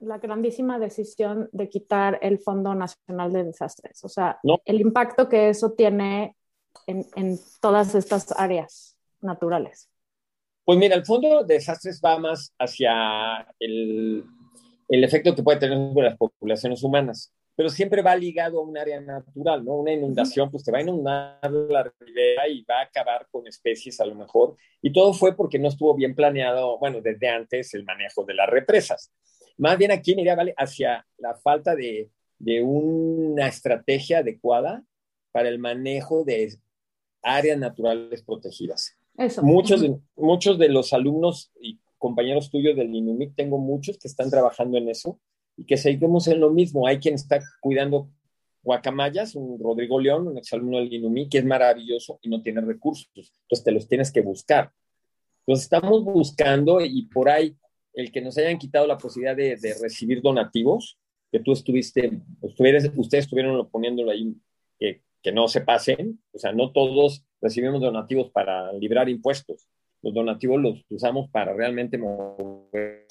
la 0.00 0.18
grandísima 0.18 0.78
decisión 0.78 1.48
de 1.52 1.68
quitar 1.68 2.18
el 2.22 2.38
Fondo 2.38 2.74
Nacional 2.74 3.32
de 3.32 3.44
Desastres? 3.44 4.02
O 4.04 4.08
sea, 4.08 4.38
el 4.64 4.80
impacto 4.80 5.28
que 5.28 5.50
eso 5.50 5.72
tiene 5.72 6.36
en, 6.86 7.06
en, 7.16 7.38
todas 7.60 7.94
estas 7.94 8.32
áreas 8.38 8.96
naturales. 9.20 9.90
Pues 10.64 10.78
mira, 10.78 10.96
el 10.96 11.04
Fondo 11.04 11.44
de 11.44 11.54
Desastres 11.54 12.00
va 12.04 12.18
más 12.18 12.54
hacia 12.58 13.46
el, 13.58 14.24
el 14.88 15.04
efecto 15.04 15.34
que 15.34 15.42
puede 15.42 15.58
tener 15.58 15.76
sobre 15.76 16.08
las 16.08 16.16
poblaciones 16.16 16.82
humanas 16.82 17.32
pero 17.58 17.70
siempre 17.70 18.02
va 18.02 18.14
ligado 18.14 18.60
a 18.60 18.62
un 18.62 18.78
área 18.78 19.00
natural, 19.00 19.64
¿no? 19.64 19.78
Una 19.78 19.92
inundación, 19.92 20.48
pues 20.48 20.62
te 20.62 20.70
va 20.70 20.78
a 20.78 20.82
inundar 20.82 21.40
la 21.50 21.92
ribera 21.98 22.46
y 22.46 22.62
va 22.62 22.78
a 22.78 22.82
acabar 22.84 23.26
con 23.32 23.48
especies 23.48 24.00
a 24.00 24.06
lo 24.06 24.14
mejor. 24.14 24.54
Y 24.80 24.92
todo 24.92 25.12
fue 25.12 25.34
porque 25.34 25.58
no 25.58 25.66
estuvo 25.66 25.92
bien 25.96 26.14
planeado, 26.14 26.78
bueno, 26.78 27.00
desde 27.00 27.28
antes 27.28 27.74
el 27.74 27.82
manejo 27.82 28.24
de 28.24 28.34
las 28.34 28.48
represas. 28.48 29.12
Más 29.56 29.76
bien 29.76 29.90
aquí 29.90 30.12
iría, 30.12 30.36
¿vale? 30.36 30.54
Hacia 30.56 31.04
la 31.16 31.34
falta 31.34 31.74
de, 31.74 32.08
de 32.38 32.62
una 32.62 33.48
estrategia 33.48 34.18
adecuada 34.18 34.84
para 35.32 35.48
el 35.48 35.58
manejo 35.58 36.22
de 36.22 36.54
áreas 37.22 37.58
naturales 37.58 38.22
protegidas. 38.22 38.96
Eso. 39.16 39.42
Muchos, 39.42 39.80
de, 39.80 39.98
muchos 40.14 40.60
de 40.60 40.68
los 40.68 40.92
alumnos 40.92 41.50
y 41.60 41.80
compañeros 41.96 42.50
tuyos 42.52 42.76
del 42.76 42.94
INUMIC, 42.94 43.34
tengo 43.34 43.58
muchos 43.58 43.98
que 43.98 44.06
están 44.06 44.30
trabajando 44.30 44.78
en 44.78 44.90
eso 44.90 45.18
y 45.58 45.64
que 45.64 45.76
seguimos 45.76 46.28
en 46.28 46.40
lo 46.40 46.50
mismo. 46.50 46.86
Hay 46.86 46.98
quien 46.98 47.16
está 47.16 47.40
cuidando 47.60 48.08
guacamayas, 48.62 49.34
un 49.34 49.58
Rodrigo 49.58 50.00
León, 50.00 50.28
un 50.28 50.38
exalumno 50.38 50.78
del 50.78 50.92
INUMI, 50.92 51.28
que 51.28 51.38
es 51.38 51.44
maravilloso 51.44 52.18
y 52.22 52.28
no 52.28 52.42
tiene 52.42 52.60
recursos. 52.60 53.10
Entonces 53.14 53.64
te 53.64 53.72
los 53.72 53.88
tienes 53.88 54.12
que 54.12 54.20
buscar. 54.20 54.72
Entonces 55.40 55.64
estamos 55.64 56.04
buscando 56.04 56.80
y 56.80 57.06
por 57.06 57.28
ahí 57.28 57.56
el 57.92 58.12
que 58.12 58.20
nos 58.20 58.38
hayan 58.38 58.58
quitado 58.58 58.86
la 58.86 58.98
posibilidad 58.98 59.36
de, 59.36 59.56
de 59.56 59.74
recibir 59.80 60.22
donativos, 60.22 60.98
que 61.32 61.40
tú 61.40 61.52
estuviste, 61.52 62.12
ustedes 62.40 63.24
estuvieron 63.24 63.68
poniéndolo 63.68 64.12
ahí, 64.12 64.34
que, 64.78 65.02
que 65.22 65.32
no 65.32 65.48
se 65.48 65.62
pasen, 65.62 66.20
o 66.32 66.38
sea, 66.38 66.52
no 66.52 66.70
todos 66.72 67.24
recibimos 67.40 67.80
donativos 67.80 68.30
para 68.30 68.72
librar 68.74 69.08
impuestos. 69.08 69.68
Los 70.02 70.14
donativos 70.14 70.60
los 70.60 70.84
usamos 70.88 71.28
para 71.30 71.52
realmente 71.52 71.98
mover 71.98 73.08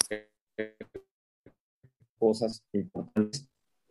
cosas 2.18 2.62
importantes, 2.72 3.48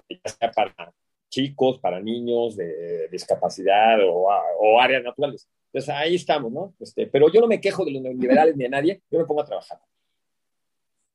ya 0.09 0.29
sea 0.29 0.51
para 0.51 0.93
chicos, 1.29 1.79
para 1.79 1.99
niños 1.99 2.55
de 2.55 3.07
discapacidad 3.09 3.99
o, 4.05 4.79
áreas 4.79 5.03
naturales. 5.03 5.47
Entonces 5.71 5.93
ahí 5.93 6.15
estamos, 6.15 6.51
¿no? 6.51 6.73
Este, 6.79 7.07
pero 7.07 7.31
yo 7.31 7.41
no 7.41 7.47
me 7.47 7.59
quejo 7.61 7.83
de 7.85 7.91
los 7.91 8.01
neoliberales 8.01 8.55
ni 8.55 8.63
de 8.63 8.69
nadie, 8.69 9.01
yo 9.11 9.19
me 9.19 9.25
pongo 9.25 9.41
a 9.41 9.45
trabajar. 9.45 9.79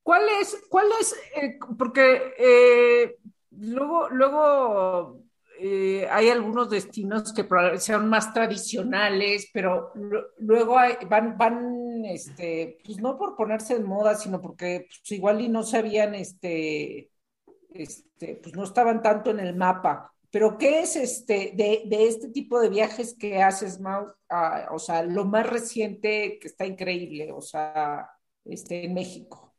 ¿Cuál 0.02 0.22
es, 0.40 0.62
cuál 0.68 0.86
es, 1.00 1.14
eh, 1.40 1.58
porque 1.78 2.34
eh, 2.38 3.16
luego, 3.50 4.08
luego 4.10 5.22
eh, 5.64 6.08
hay 6.10 6.28
algunos 6.28 6.68
destinos 6.68 7.32
que 7.32 7.46
sean 7.78 8.08
más 8.08 8.34
tradicionales, 8.34 9.48
pero 9.52 9.92
luego 10.38 10.76
hay, 10.76 10.94
van, 11.08 11.38
van, 11.38 12.04
este, 12.04 12.78
pues 12.84 12.98
no 12.98 13.16
por 13.16 13.36
ponerse 13.36 13.74
de 13.74 13.84
moda, 13.84 14.16
sino 14.16 14.40
porque 14.40 14.86
pues, 14.88 15.12
igual 15.12 15.40
y 15.40 15.48
no 15.48 15.62
sabían, 15.62 16.16
este, 16.16 17.12
este, 17.70 18.40
pues 18.42 18.56
no 18.56 18.64
estaban 18.64 19.02
tanto 19.02 19.30
en 19.30 19.38
el 19.38 19.54
mapa. 19.54 20.12
Pero 20.32 20.58
¿qué 20.58 20.80
es 20.80 20.96
este 20.96 21.52
de, 21.54 21.84
de 21.86 22.08
este 22.08 22.30
tipo 22.30 22.58
de 22.58 22.68
viajes 22.68 23.14
que 23.16 23.40
haces, 23.40 23.78
Mau? 23.78 24.06
Ah, 24.28 24.68
o 24.72 24.80
sea, 24.80 25.04
lo 25.04 25.26
más 25.26 25.48
reciente 25.48 26.38
que 26.40 26.48
está 26.48 26.66
increíble, 26.66 27.30
o 27.32 27.40
sea, 27.40 28.10
este, 28.44 28.86
en 28.86 28.94
México 28.94 29.51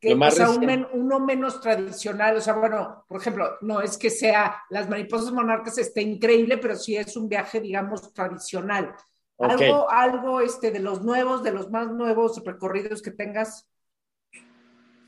que, 0.00 0.14
o 0.14 0.30
sea, 0.30 0.50
un 0.50 0.66
men, 0.66 0.86
uno 0.92 1.20
menos 1.20 1.60
tradicional, 1.60 2.36
o 2.36 2.40
sea, 2.40 2.54
bueno, 2.54 3.04
por 3.08 3.20
ejemplo, 3.20 3.56
no 3.62 3.80
es 3.80 3.96
que 3.96 4.10
sea 4.10 4.62
las 4.70 4.88
mariposas 4.88 5.32
monarcas 5.32 5.78
esté 5.78 6.02
increíble, 6.02 6.58
pero 6.58 6.76
sí 6.76 6.96
es 6.96 7.16
un 7.16 7.28
viaje, 7.28 7.60
digamos, 7.60 8.12
tradicional. 8.12 8.94
Okay. 9.36 9.68
Algo, 9.70 9.90
algo 9.90 10.40
este, 10.40 10.70
de 10.70 10.80
los 10.80 11.02
nuevos, 11.02 11.42
de 11.42 11.52
los 11.52 11.70
más 11.70 11.90
nuevos 11.90 12.42
recorridos 12.44 13.02
que 13.02 13.10
tengas. 13.10 13.68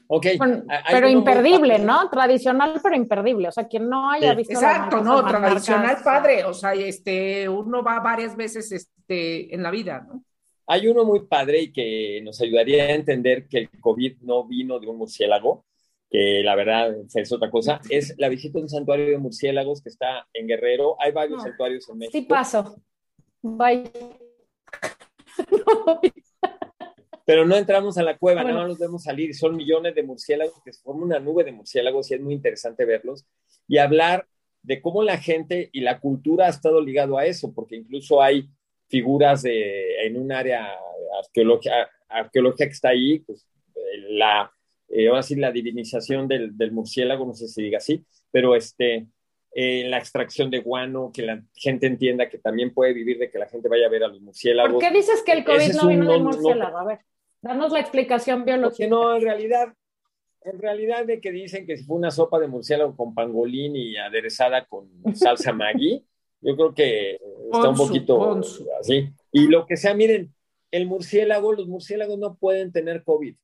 Ok. 0.07 0.27
Bueno, 0.39 0.65
pero 0.91 1.09
imperdible, 1.09 1.79
¿no? 1.79 2.09
Tradicional, 2.09 2.81
pero 2.83 2.97
imperdible. 2.97 3.49
O 3.49 3.53
sea, 3.53 3.69
quien 3.69 3.89
no 3.89 4.11
haya 4.11 4.35
visto. 4.35 4.55
Exacto, 4.55 5.03
no, 5.03 5.25
tradicional 5.25 5.99
padre. 6.03 6.45
O 6.45 6.55
sea, 6.55 6.73
este, 6.73 7.49
uno 7.49 7.83
va 7.83 8.01
varias 8.01 8.35
veces 8.35 8.73
este, 8.73 9.55
en 9.55 9.63
la 9.63 9.71
vida, 9.71 10.07
¿no? 10.09 10.23
Hay 10.71 10.87
uno 10.87 11.07
muy 11.07 11.21
padre 11.21 11.63
y 11.63 11.73
que 11.73 12.21
nos 12.23 12.41
ayudaría 12.43 12.85
a 12.85 12.95
entender 12.95 13.49
que 13.49 13.59
el 13.59 13.71
COVID 13.81 14.19
no 14.21 14.47
vino 14.47 14.79
de 14.79 14.87
un 14.87 14.99
murciélago, 14.99 15.65
que 16.11 16.43
la 16.45 16.55
verdad 16.55 16.95
es 17.15 17.33
otra 17.33 17.51
cosa, 17.51 17.81
es 17.89 18.15
la 18.19 18.29
visita 18.29 18.59
a 18.59 18.63
un 18.63 18.69
santuario 18.69 19.07
de 19.07 19.17
murciélagos 19.17 19.83
que 19.83 19.89
está 19.89 20.29
en 20.35 20.47
Guerrero. 20.47 20.97
Hay 21.01 21.13
varios 21.13 21.43
santuarios 21.43 21.89
en 21.89 21.99
México. 21.99 22.19
Sí 22.19 22.27
paso. 22.27 22.83
Bye. 23.41 23.91
Pero 27.25 27.47
no 27.47 27.57
entramos 27.57 27.97
a 27.97 28.03
la 28.03 28.19
cueva, 28.19 28.45
nada 28.45 28.57
más 28.57 28.69
los 28.69 28.79
vemos 28.79 29.03
salir. 29.03 29.35
Son 29.35 29.57
millones 29.57 29.95
de 29.95 30.03
murciélagos 30.03 30.63
que 30.63 30.75
se 30.75 30.83
forman 30.83 31.05
una 31.05 31.19
nube 31.19 31.45
de 31.45 31.53
murciélagos 31.53 32.11
y 32.11 32.15
es 32.15 32.21
muy 32.21 32.35
interesante 32.35 32.85
verlos 32.85 33.27
y 33.67 33.79
hablar 33.79 34.27
de 34.63 34.83
cómo 34.83 35.03
la 35.03 35.17
gente 35.17 35.71
y 35.73 35.81
la 35.81 35.99
cultura 35.99 36.47
ha 36.47 36.51
estado 36.51 36.83
ligado 36.83 37.17
a 37.17 37.25
eso, 37.25 37.55
porque 37.55 37.77
incluso 37.77 38.21
hay 38.21 38.51
figuras 38.89 39.43
de, 39.43 40.07
en 40.07 40.17
un 40.17 40.33
área 40.33 40.75
arqueológica, 41.23 41.91
arqueológica 42.09 42.67
que 42.67 42.73
está 42.73 42.89
ahí, 42.91 43.21
pues 43.21 43.47
la, 44.09 44.51
eh, 44.89 45.09
ahora 45.09 45.23
sí, 45.23 45.37
la 45.37 45.53
divinización 45.53 46.29
del, 46.29 46.57
del, 46.57 46.73
murciélago, 46.73 47.27
no 47.27 47.35
sé 47.35 47.49
si 47.49 47.63
diga 47.63 47.79
así, 47.79 48.05
pero 48.31 48.55
este, 48.55 49.07
eh, 49.53 49.85
la 49.89 49.99
extracción 49.99 50.51
de 50.51 50.61
guano, 50.61 51.11
que 51.13 51.23
la 51.23 51.43
gente 51.55 51.87
entienda 51.87 52.29
que 52.29 52.39
también 52.39 52.73
puede 52.73 52.93
vivir 52.93 53.19
de 53.19 53.31
que 53.31 53.39
la 53.39 53.49
gente 53.49 53.69
vaya 53.69 53.87
a 53.87 53.91
ver 53.91 54.05
a 54.05 54.09
los 54.09 54.21
murciélagos. 54.21 54.73
¿Por 54.73 54.83
qué 54.83 54.91
dices 54.91 55.23
que 55.25 55.33
el 55.33 55.45
COVID 55.45 55.75
no 55.75 55.89
vino 55.89 56.13
del 56.13 56.23
murciélago? 56.23 56.79
a 56.79 56.85
ver, 56.85 56.99
danos 57.43 57.73
la 57.73 57.81
explicación 57.81 58.45
biológica. 58.45 58.89
no, 58.89 59.17
en 59.17 59.23
realidad, 59.23 59.75
en 60.43 60.59
realidad 60.59 61.07
de 61.07 61.21
que 61.21 61.33
dicen 61.33 61.67
que 61.67 61.77
fue 61.79 61.97
una 61.97 62.11
sopa 62.11 62.39
de 62.39 62.49
murciélago 62.49 62.97
con 62.97 63.15
pangolín 63.15 63.77
y 63.77 63.97
aderezada 63.97 64.65
con 64.67 64.89
salsa 65.15 65.53
Maggi, 65.53 66.05
yo 66.41 66.57
creo 66.57 66.75
que 66.75 67.21
está 67.53 67.69
un 67.71 67.77
poquito 67.77 68.41
así. 68.81 69.11
Y 69.33 69.47
lo 69.49 69.67
que 69.67 69.77
sea, 69.77 69.95
miren, 69.95 70.33
el 70.71 70.87
murciélago, 70.87 71.53
los 71.53 71.67
murciélagos 71.69 72.19
no 72.19 72.37
pueden 72.37 72.73
tener 72.73 73.03
COVID 73.03 73.35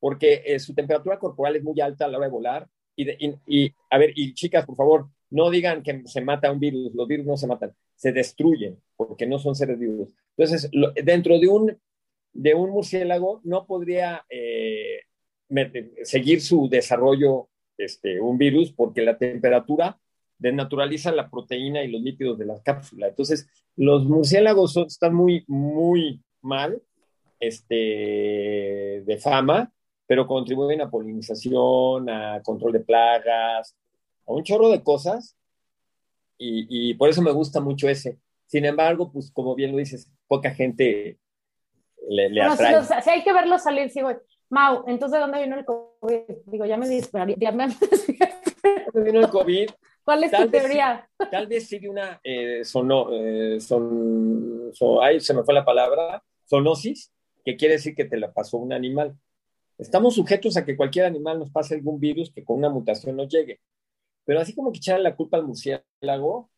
porque 0.00 0.42
eh, 0.46 0.58
su 0.58 0.74
temperatura 0.74 1.18
corporal 1.18 1.54
es 1.56 1.62
muy 1.62 1.80
alta 1.80 2.06
a 2.06 2.08
la 2.08 2.18
hora 2.18 2.26
de 2.26 2.32
volar. 2.32 2.68
Y, 2.96 3.06
y, 3.46 3.72
a 3.90 3.98
ver, 3.98 4.12
y 4.16 4.34
chicas, 4.34 4.66
por 4.66 4.76
favor, 4.76 5.08
no 5.30 5.50
digan 5.50 5.82
que 5.82 6.02
se 6.06 6.22
mata 6.22 6.50
un 6.50 6.58
virus, 6.58 6.92
los 6.94 7.06
virus 7.06 7.26
no 7.26 7.36
se 7.36 7.46
matan, 7.46 7.72
se 7.94 8.12
destruyen 8.12 8.78
porque 8.96 9.26
no 9.26 9.38
son 9.38 9.54
seres 9.54 9.78
vivos. 9.78 10.08
Entonces, 10.36 10.70
dentro 11.04 11.38
de 11.38 11.48
un, 11.48 11.78
de 12.32 12.54
un 12.54 12.70
murciélago 12.70 13.40
no 13.44 13.66
podría 13.66 14.24
eh, 14.28 15.00
seguir 16.02 16.40
su 16.40 16.68
desarrollo 16.68 17.48
este, 17.76 18.20
un 18.20 18.38
virus 18.38 18.72
porque 18.72 19.02
la 19.02 19.16
temperatura 19.16 19.98
desnaturaliza 20.40 21.12
la 21.12 21.30
proteína 21.30 21.82
y 21.84 21.92
los 21.92 22.02
lípidos 22.02 22.38
de 22.38 22.46
la 22.46 22.60
cápsula. 22.62 23.08
Entonces, 23.08 23.48
los 23.76 24.04
murciélagos 24.04 24.76
están 24.76 25.14
muy, 25.14 25.44
muy 25.46 26.20
mal 26.40 26.82
este, 27.38 29.02
de 29.06 29.18
fama, 29.22 29.72
pero 30.06 30.26
contribuyen 30.26 30.80
a 30.80 30.90
polinización, 30.90 32.10
a 32.10 32.42
control 32.42 32.72
de 32.72 32.80
plagas, 32.80 33.76
a 34.26 34.32
un 34.32 34.42
chorro 34.42 34.70
de 34.70 34.82
cosas, 34.82 35.36
y, 36.36 36.66
y 36.90 36.94
por 36.94 37.08
eso 37.10 37.22
me 37.22 37.32
gusta 37.32 37.60
mucho 37.60 37.88
ese. 37.88 38.18
Sin 38.46 38.64
embargo, 38.64 39.12
pues 39.12 39.30
como 39.30 39.54
bien 39.54 39.72
lo 39.72 39.78
dices, 39.78 40.10
poca 40.26 40.50
gente 40.50 41.18
le, 42.08 42.30
le 42.30 42.42
atrae. 42.42 42.82
Si, 42.82 42.94
si, 43.02 43.10
hay 43.10 43.22
que 43.22 43.32
verlo 43.32 43.58
salir, 43.58 43.90
sí, 43.90 44.00
güey. 44.00 44.16
Mau, 44.48 44.84
entonces, 44.88 45.16
¿de 45.16 45.20
dónde 45.20 45.42
vino 45.42 45.56
el 45.56 45.64
COVID? 45.64 46.36
Digo, 46.46 46.64
ya 46.64 46.76
me 46.76 46.88
dispararía. 46.88 47.36
Ya 47.38 47.52
me... 47.52 47.68
vino 48.94 49.20
el 49.20 49.28
COVID? 49.28 49.70
¿Cuál 50.10 50.24
es 50.24 50.32
tal 50.32 50.46
tu 50.46 50.50
teoría? 50.50 51.08
Vez, 51.16 51.30
tal 51.30 51.46
vez 51.46 51.68
sigue 51.68 51.88
una 51.88 52.20
eh, 52.24 52.64
sono, 52.64 53.10
eh, 53.12 53.60
son, 53.60 54.70
son, 54.72 54.98
ay, 55.00 55.20
se 55.20 55.32
me 55.32 55.44
fue 55.44 55.54
la 55.54 55.64
palabra, 55.64 56.20
zoonosis, 56.48 57.12
que 57.44 57.56
quiere 57.56 57.74
decir 57.74 57.94
que 57.94 58.06
te 58.06 58.16
la 58.16 58.32
pasó 58.32 58.56
un 58.56 58.72
animal. 58.72 59.16
Estamos 59.78 60.16
sujetos 60.16 60.56
a 60.56 60.64
que 60.64 60.76
cualquier 60.76 61.04
animal 61.04 61.38
nos 61.38 61.52
pase 61.52 61.76
algún 61.76 62.00
virus 62.00 62.32
que 62.32 62.42
con 62.42 62.56
una 62.56 62.68
mutación 62.68 63.14
nos 63.14 63.28
llegue. 63.28 63.60
Pero 64.24 64.40
así 64.40 64.52
como 64.52 64.72
que 64.72 64.78
echarle 64.78 65.04
la 65.04 65.14
culpa 65.14 65.36
al 65.36 65.46
murciélago, 65.46 66.50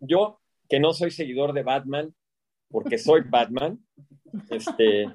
yo, 0.00 0.40
que 0.68 0.80
no 0.80 0.92
soy 0.94 1.12
seguidor 1.12 1.52
de 1.52 1.62
Batman, 1.62 2.12
porque 2.72 2.98
soy 2.98 3.20
Batman, 3.30 3.78
este, 4.50 5.06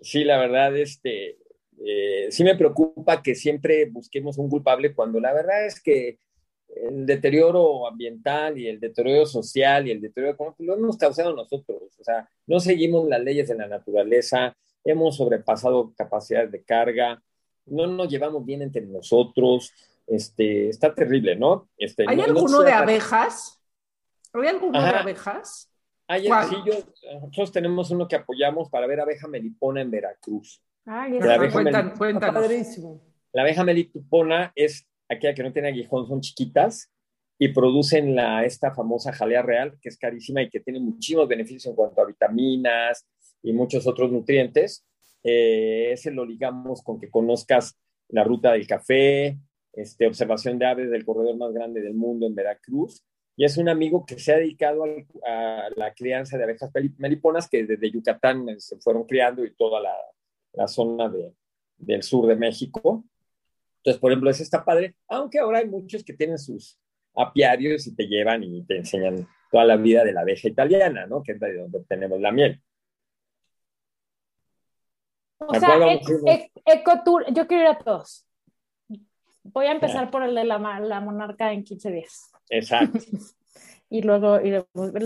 sí, 0.00 0.24
la 0.24 0.36
verdad, 0.36 0.76
este, 0.76 1.38
eh, 1.86 2.26
sí 2.30 2.42
me 2.42 2.56
preocupa 2.56 3.22
que 3.22 3.36
siempre 3.36 3.86
busquemos 3.88 4.36
un 4.36 4.50
culpable 4.50 4.96
cuando 4.96 5.20
la 5.20 5.32
verdad 5.32 5.64
es 5.64 5.80
que 5.80 6.18
el 6.68 7.06
deterioro 7.06 7.86
ambiental 7.86 8.58
y 8.58 8.68
el 8.68 8.78
deterioro 8.78 9.26
social 9.26 9.86
y 9.86 9.90
el 9.90 10.00
deterioro 10.00 10.34
económico 10.34 10.62
lo 10.64 10.76
hemos 10.76 10.96
causado 10.96 11.34
nosotros. 11.34 11.82
O 11.98 12.04
sea, 12.04 12.28
no 12.46 12.60
seguimos 12.60 13.08
las 13.08 13.20
leyes 13.20 13.48
de 13.48 13.54
la 13.54 13.66
naturaleza, 13.66 14.56
hemos 14.84 15.16
sobrepasado 15.16 15.92
capacidades 15.96 16.52
de 16.52 16.62
carga, 16.62 17.22
no 17.66 17.86
nos 17.86 18.08
llevamos 18.08 18.44
bien 18.44 18.62
entre 18.62 18.82
nosotros. 18.82 19.72
Este, 20.06 20.70
está 20.70 20.94
terrible, 20.94 21.36
¿no? 21.36 21.68
Este, 21.76 22.04
¿Hay 22.08 22.16
no, 22.16 22.24
alguno 22.24 22.48
no 22.48 22.62
de 22.62 22.72
abejas? 22.72 23.60
¿Hay 24.32 24.46
alguno 24.46 24.78
Ajá. 24.78 24.92
de 24.92 24.98
abejas? 24.98 25.70
Hay, 26.06 26.22
sí, 26.22 26.56
yo, 26.64 26.72
nosotros 27.20 27.52
tenemos 27.52 27.90
uno 27.90 28.08
que 28.08 28.16
apoyamos 28.16 28.70
para 28.70 28.86
ver 28.86 29.00
abeja 29.00 29.28
melipona 29.28 29.82
en 29.82 29.90
Veracruz. 29.90 30.62
Ay, 30.86 31.20
la 31.20 31.34
abeja 31.34 31.52
cuentan, 31.52 31.94
cuéntanos. 31.98 32.50
La 33.32 33.42
abeja 33.42 33.62
melipona 33.62 34.50
es 34.56 34.87
aquella 35.08 35.34
que 35.34 35.42
no 35.42 35.52
tiene 35.52 35.68
aguijón, 35.68 36.06
son 36.06 36.20
chiquitas 36.20 36.90
y 37.38 37.48
producen 37.48 38.14
la, 38.14 38.44
esta 38.44 38.74
famosa 38.74 39.12
jalea 39.12 39.42
real, 39.42 39.78
que 39.80 39.88
es 39.88 39.98
carísima 39.98 40.42
y 40.42 40.50
que 40.50 40.60
tiene 40.60 40.80
muchísimos 40.80 41.28
beneficios 41.28 41.66
en 41.66 41.74
cuanto 41.74 42.00
a 42.00 42.06
vitaminas 42.06 43.06
y 43.42 43.52
muchos 43.52 43.86
otros 43.86 44.10
nutrientes. 44.10 44.84
Eh, 45.22 45.92
ese 45.92 46.10
lo 46.10 46.24
ligamos 46.24 46.82
con 46.82 47.00
que 47.00 47.10
conozcas 47.10 47.78
la 48.08 48.24
ruta 48.24 48.52
del 48.52 48.66
café, 48.66 49.38
este, 49.72 50.06
observación 50.06 50.58
de 50.58 50.66
aves 50.66 50.90
del 50.90 51.04
corredor 51.04 51.36
más 51.36 51.52
grande 51.52 51.80
del 51.80 51.94
mundo 51.94 52.26
en 52.26 52.34
Veracruz. 52.34 53.04
Y 53.36 53.44
es 53.44 53.56
un 53.56 53.68
amigo 53.68 54.04
que 54.04 54.18
se 54.18 54.32
ha 54.32 54.38
dedicado 54.38 54.84
a, 54.84 55.66
a 55.66 55.70
la 55.76 55.94
crianza 55.94 56.36
de 56.36 56.42
abejas 56.42 56.72
meliponas 56.96 57.48
que 57.48 57.64
desde 57.64 57.90
Yucatán 57.90 58.46
se 58.58 58.78
fueron 58.78 59.04
criando 59.04 59.44
y 59.44 59.54
toda 59.54 59.80
la, 59.80 59.94
la 60.54 60.66
zona 60.66 61.08
de, 61.08 61.32
del 61.76 62.02
sur 62.02 62.26
de 62.26 62.34
México. 62.34 63.04
Entonces, 63.78 64.00
por 64.00 64.10
ejemplo, 64.10 64.30
ese 64.30 64.42
está 64.42 64.64
padre, 64.64 64.96
aunque 65.08 65.38
ahora 65.38 65.58
hay 65.58 65.68
muchos 65.68 66.04
que 66.04 66.12
tienen 66.12 66.38
sus 66.38 66.78
apiarios 67.14 67.86
y 67.86 67.94
te 67.94 68.06
llevan 68.06 68.42
y 68.42 68.64
te 68.64 68.76
enseñan 68.76 69.26
toda 69.50 69.64
la 69.64 69.76
vida 69.76 70.04
de 70.04 70.12
la 70.12 70.20
abeja 70.20 70.48
italiana, 70.48 71.06
¿no? 71.06 71.22
Que 71.22 71.32
es 71.32 71.40
de 71.40 71.56
donde 71.56 71.84
tenemos 71.88 72.20
la 72.20 72.32
miel. 72.32 72.60
O 75.38 75.54
sea, 75.54 75.92
ec 75.92 76.02
ec 76.26 76.50
ecotour, 76.64 77.24
yo 77.32 77.46
quiero 77.46 77.62
ir 77.62 77.68
a 77.68 77.78
todos. 77.78 78.26
Voy 79.44 79.66
a 79.66 79.72
empezar 79.72 80.02
yeah. 80.02 80.10
por 80.10 80.22
el 80.22 80.34
de 80.34 80.44
la, 80.44 80.58
la, 80.80 81.00
monarca 81.00 81.52
en 81.52 81.64
15 81.64 81.90
días. 81.92 82.32
Exacto. 82.50 82.98
y 83.88 84.02
luego, 84.02 84.40
y 84.40 84.52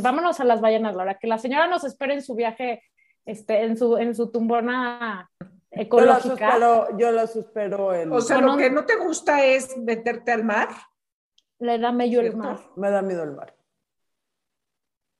vámonos 0.00 0.40
a 0.40 0.44
las 0.44 0.60
ballenas, 0.60 0.96
Laura, 0.96 1.18
que 1.18 1.28
la 1.28 1.38
señora 1.38 1.68
nos 1.68 1.84
espere 1.84 2.14
en 2.14 2.22
su 2.22 2.34
viaje, 2.34 2.82
este, 3.24 3.62
en 3.62 3.76
su, 3.76 3.98
en 3.98 4.14
su 4.14 4.32
tumbona 4.32 5.30
ecológica. 5.72 6.58
Yo 6.96 6.98
yo. 6.98 8.14
O 8.14 8.20
sea, 8.20 8.40
lo 8.40 8.56
que 8.56 8.70
no 8.70 8.84
te 8.84 8.96
gusta 8.96 9.44
es 9.44 9.76
meterte 9.78 10.32
al 10.32 10.44
mar. 10.44 10.68
Le 11.58 11.78
da 11.78 11.92
miedo 11.92 12.20
el 12.20 12.36
mar. 12.36 12.58
Me 12.76 12.90
da 12.90 13.02
miedo 13.02 13.22
el 13.22 13.32
mar. 13.32 13.54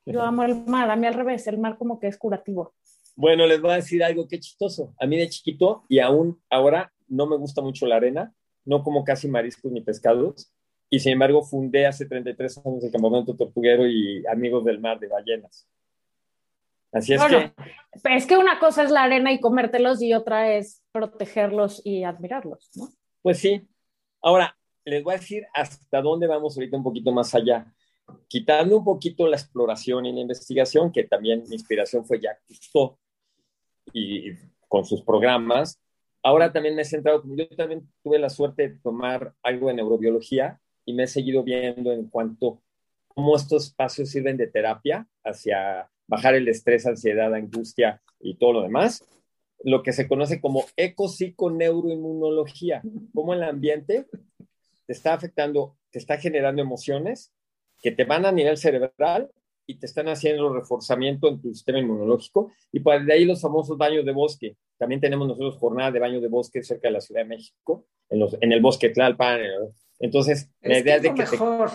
Yo 0.04 0.22
amo 0.22 0.42
el 0.42 0.64
mar, 0.66 0.90
a 0.90 0.96
mí 0.96 1.06
al 1.06 1.14
revés, 1.14 1.46
el 1.46 1.58
mar 1.58 1.78
como 1.78 2.00
que 2.00 2.08
es 2.08 2.18
curativo. 2.18 2.74
Bueno, 3.14 3.46
les 3.46 3.60
voy 3.60 3.72
a 3.72 3.76
decir 3.76 4.02
algo 4.02 4.26
que 4.26 4.40
chistoso. 4.40 4.94
A 4.98 5.06
mí 5.06 5.16
de 5.16 5.28
chiquito 5.28 5.84
y 5.88 6.00
aún 6.00 6.42
ahora 6.50 6.92
no 7.08 7.26
me 7.26 7.36
gusta 7.36 7.62
mucho 7.62 7.86
la 7.86 7.96
arena, 7.96 8.34
no 8.64 8.82
como 8.82 9.04
casi 9.04 9.28
mariscos 9.28 9.70
ni 9.70 9.80
pescados, 9.80 10.52
y 10.90 10.98
sin 10.98 11.12
embargo 11.12 11.42
fundé 11.42 11.86
hace 11.86 12.06
33 12.06 12.66
años 12.66 12.84
el 12.84 12.90
campamento 12.90 13.36
tortuguero 13.36 13.86
y 13.86 14.24
amigos 14.26 14.64
del 14.64 14.80
mar 14.80 14.98
de 14.98 15.08
ballenas. 15.08 15.68
Así 16.92 17.14
es 17.14 17.20
bueno, 17.20 17.38
que... 17.38 18.14
Es 18.14 18.26
que 18.26 18.36
una 18.36 18.58
cosa 18.58 18.82
es 18.82 18.90
la 18.90 19.04
arena 19.04 19.32
y 19.32 19.40
comértelos 19.40 20.02
y 20.02 20.12
otra 20.12 20.54
es 20.54 20.82
protegerlos 20.92 21.80
y 21.84 22.04
admirarlos, 22.04 22.70
¿no? 22.74 22.88
Pues 23.22 23.38
sí. 23.38 23.66
Ahora, 24.20 24.56
les 24.84 25.02
voy 25.02 25.14
a 25.14 25.18
decir 25.18 25.44
hasta 25.54 26.00
dónde 26.02 26.26
vamos 26.26 26.56
ahorita 26.56 26.76
un 26.76 26.82
poquito 26.82 27.12
más 27.12 27.34
allá. 27.34 27.72
Quitando 28.28 28.76
un 28.76 28.84
poquito 28.84 29.26
la 29.26 29.36
exploración 29.36 30.06
y 30.06 30.12
la 30.12 30.20
investigación, 30.20 30.92
que 30.92 31.04
también 31.04 31.44
mi 31.48 31.54
inspiración 31.54 32.04
fue 32.04 32.20
Jacques 32.20 32.44
Cousteau 32.46 32.98
y 33.92 34.32
con 34.68 34.84
sus 34.84 35.02
programas. 35.02 35.80
Ahora 36.22 36.52
también 36.52 36.76
me 36.76 36.82
he 36.82 36.84
centrado, 36.84 37.22
yo 37.24 37.48
también 37.56 37.88
tuve 38.02 38.18
la 38.18 38.30
suerte 38.30 38.68
de 38.68 38.78
tomar 38.78 39.34
algo 39.42 39.68
de 39.68 39.74
neurobiología 39.74 40.60
y 40.84 40.92
me 40.92 41.04
he 41.04 41.06
seguido 41.06 41.42
viendo 41.42 41.92
en 41.92 42.08
cuanto 42.08 42.62
cómo 43.08 43.36
estos 43.36 43.66
espacios 43.66 44.10
sirven 44.10 44.36
de 44.36 44.46
terapia 44.46 45.06
hacia 45.24 45.90
bajar 46.12 46.34
el 46.34 46.46
estrés, 46.46 46.86
ansiedad, 46.86 47.32
angustia 47.32 48.02
y 48.20 48.34
todo 48.34 48.52
lo 48.52 48.60
demás, 48.60 49.02
lo 49.64 49.82
que 49.82 49.94
se 49.94 50.06
conoce 50.06 50.42
como 50.42 50.66
ecopsiconeuroinmunología, 50.76 52.82
cómo 53.14 53.32
el 53.32 53.42
ambiente 53.42 54.04
te 54.86 54.92
está 54.92 55.14
afectando, 55.14 55.78
te 55.90 55.98
está 55.98 56.18
generando 56.18 56.60
emociones 56.60 57.32
que 57.80 57.92
te 57.92 58.04
van 58.04 58.26
a 58.26 58.32
nivel 58.32 58.58
cerebral 58.58 59.30
y 59.66 59.76
te 59.76 59.86
están 59.86 60.08
haciendo 60.08 60.52
reforzamiento 60.52 61.28
en 61.28 61.40
tu 61.40 61.48
sistema 61.48 61.78
inmunológico. 61.78 62.52
Y 62.70 62.80
pues 62.80 63.06
de 63.06 63.14
ahí 63.14 63.24
los 63.24 63.40
famosos 63.40 63.78
baños 63.78 64.04
de 64.04 64.12
bosque. 64.12 64.58
También 64.76 65.00
tenemos 65.00 65.26
nosotros 65.26 65.56
jornada 65.56 65.92
de 65.92 65.98
baño 65.98 66.20
de 66.20 66.28
bosque 66.28 66.62
cerca 66.62 66.88
de 66.88 66.92
la 66.92 67.00
Ciudad 67.00 67.22
de 67.22 67.28
México, 67.28 67.86
en, 68.10 68.20
los, 68.20 68.36
en 68.38 68.52
el 68.52 68.60
bosque 68.60 68.90
Tlalpan. 68.90 69.40
Entonces, 69.98 70.50
la 70.60 70.78
idea 70.78 70.96
es 70.96 71.02
de 71.04 71.14
que... 71.14 71.22
Mejor. 71.22 71.70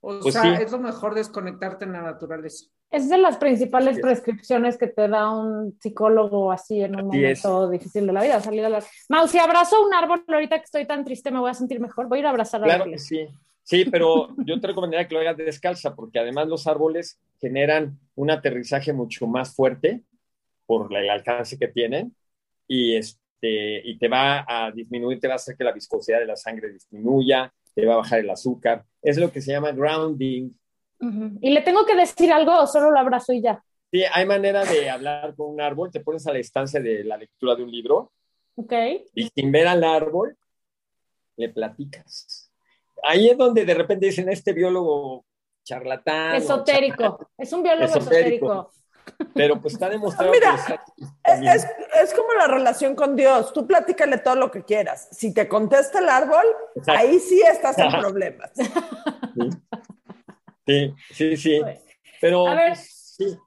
O 0.00 0.18
pues 0.20 0.32
sea, 0.32 0.54
es 0.54 0.72
lo 0.72 0.78
mejor 0.78 1.14
desconectarte 1.14 1.84
en 1.84 1.92
la 1.92 2.00
naturaleza. 2.00 2.70
Es 2.90 3.08
de 3.08 3.18
las 3.18 3.36
principales 3.36 3.98
prescripciones 4.00 4.78
que 4.78 4.86
te 4.86 5.08
da 5.08 5.30
un 5.30 5.76
psicólogo 5.80 6.52
así 6.52 6.80
en 6.80 6.96
un 6.96 7.06
momento 7.08 7.68
difícil 7.68 8.06
de 8.06 8.12
la 8.12 8.22
vida, 8.22 8.40
salir 8.40 8.64
a 8.64 8.68
la... 8.68 8.84
Mau, 9.08 9.26
si 9.26 9.38
abrazo 9.38 9.84
un 9.84 9.92
árbol 9.92 10.24
ahorita 10.28 10.58
que 10.58 10.64
estoy 10.64 10.86
tan 10.86 11.04
triste, 11.04 11.30
me 11.30 11.40
voy 11.40 11.50
a 11.50 11.54
sentir 11.54 11.80
mejor. 11.80 12.08
Voy 12.08 12.18
a 12.18 12.20
ir 12.20 12.26
a 12.26 12.30
abrazar 12.30 12.62
Claro 12.62 12.84
que 12.84 12.98
sí. 12.98 13.26
Sí, 13.66 13.84
pero 13.84 14.28
yo 14.44 14.60
te 14.60 14.68
recomendaría 14.68 15.08
que 15.08 15.14
lo 15.14 15.20
hagas 15.20 15.36
descalza, 15.36 15.96
porque 15.96 16.20
además 16.20 16.46
los 16.46 16.68
árboles 16.68 17.18
generan 17.40 17.98
un 18.14 18.30
aterrizaje 18.30 18.92
mucho 18.92 19.26
más 19.26 19.56
fuerte 19.56 20.02
por 20.66 20.94
el 20.94 21.10
alcance 21.10 21.58
que 21.58 21.66
tienen 21.66 22.14
y, 22.68 22.94
este, 22.94 23.82
y 23.84 23.98
te 23.98 24.06
va 24.06 24.44
a 24.46 24.70
disminuir, 24.70 25.18
te 25.18 25.26
va 25.26 25.34
a 25.34 25.36
hacer 25.36 25.56
que 25.56 25.64
la 25.64 25.72
viscosidad 25.72 26.20
de 26.20 26.26
la 26.26 26.36
sangre 26.36 26.72
disminuya, 26.72 27.52
te 27.74 27.84
va 27.84 27.94
a 27.94 27.98
bajar 27.98 28.20
el 28.20 28.30
azúcar. 28.30 28.84
Es 29.02 29.18
lo 29.18 29.32
que 29.32 29.40
se 29.40 29.50
llama 29.50 29.72
grounding. 29.72 30.50
¿Y 30.98 31.50
le 31.50 31.60
tengo 31.62 31.84
que 31.84 31.94
decir 31.94 32.32
algo 32.32 32.58
o 32.58 32.66
solo 32.66 32.90
lo 32.90 32.98
abrazo 32.98 33.32
y 33.32 33.42
ya? 33.42 33.62
Sí, 33.90 34.02
hay 34.12 34.26
manera 34.26 34.64
de 34.64 34.90
hablar 34.90 35.34
con 35.36 35.50
un 35.50 35.60
árbol, 35.60 35.90
te 35.90 36.00
pones 36.00 36.26
a 36.26 36.32
la 36.32 36.38
distancia 36.38 36.80
de 36.80 37.04
la 37.04 37.16
lectura 37.16 37.54
de 37.54 37.62
un 37.62 37.70
libro. 37.70 38.12
Ok. 38.56 38.72
Y 39.14 39.28
sin 39.28 39.52
ver 39.52 39.68
al 39.68 39.84
árbol, 39.84 40.36
le 41.36 41.48
platicas 41.50 42.46
ahí 43.06 43.28
es 43.30 43.38
donde 43.38 43.64
de 43.64 43.74
repente 43.74 44.06
dicen 44.06 44.28
este 44.28 44.52
biólogo 44.52 45.24
charlatán. 45.64 46.36
Esotérico, 46.36 47.30
es 47.36 47.52
un 47.52 47.62
biólogo 47.62 47.96
esotérico. 47.98 48.70
Pero 49.34 49.60
pues 49.60 49.74
está 49.74 49.88
demostrado 49.88 50.32
Mira, 50.32 50.56
es, 51.24 52.12
como 52.12 52.34
la 52.34 52.48
relación 52.48 52.96
con 52.96 53.14
Dios. 53.14 53.52
Tú 53.52 53.64
platícale 53.64 54.18
todo 54.18 54.34
lo 54.34 54.50
que 54.50 54.64
quieras. 54.64 55.08
Si 55.12 55.32
te 55.32 55.46
contesta 55.46 56.00
el 56.00 56.08
árbol, 56.08 56.44
ahí 56.88 57.20
sí 57.20 57.40
estás 57.40 57.78
en 57.78 57.88
problemas. 57.88 58.50
Sí, 58.54 59.48
sí, 60.66 61.36
sí. 61.36 61.60
Pero, 62.20 62.46
a 62.46 62.54
ver, 62.54 62.72
pues, 62.72 63.38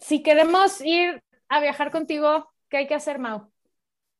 si 0.00 0.22
queremos 0.22 0.80
ir 0.80 1.22
a 1.48 1.60
viajar 1.60 1.90
contigo, 1.90 2.48
¿qué 2.68 2.78
hay 2.78 2.86
que 2.86 2.94
hacer, 2.94 3.18
Mau? 3.18 3.50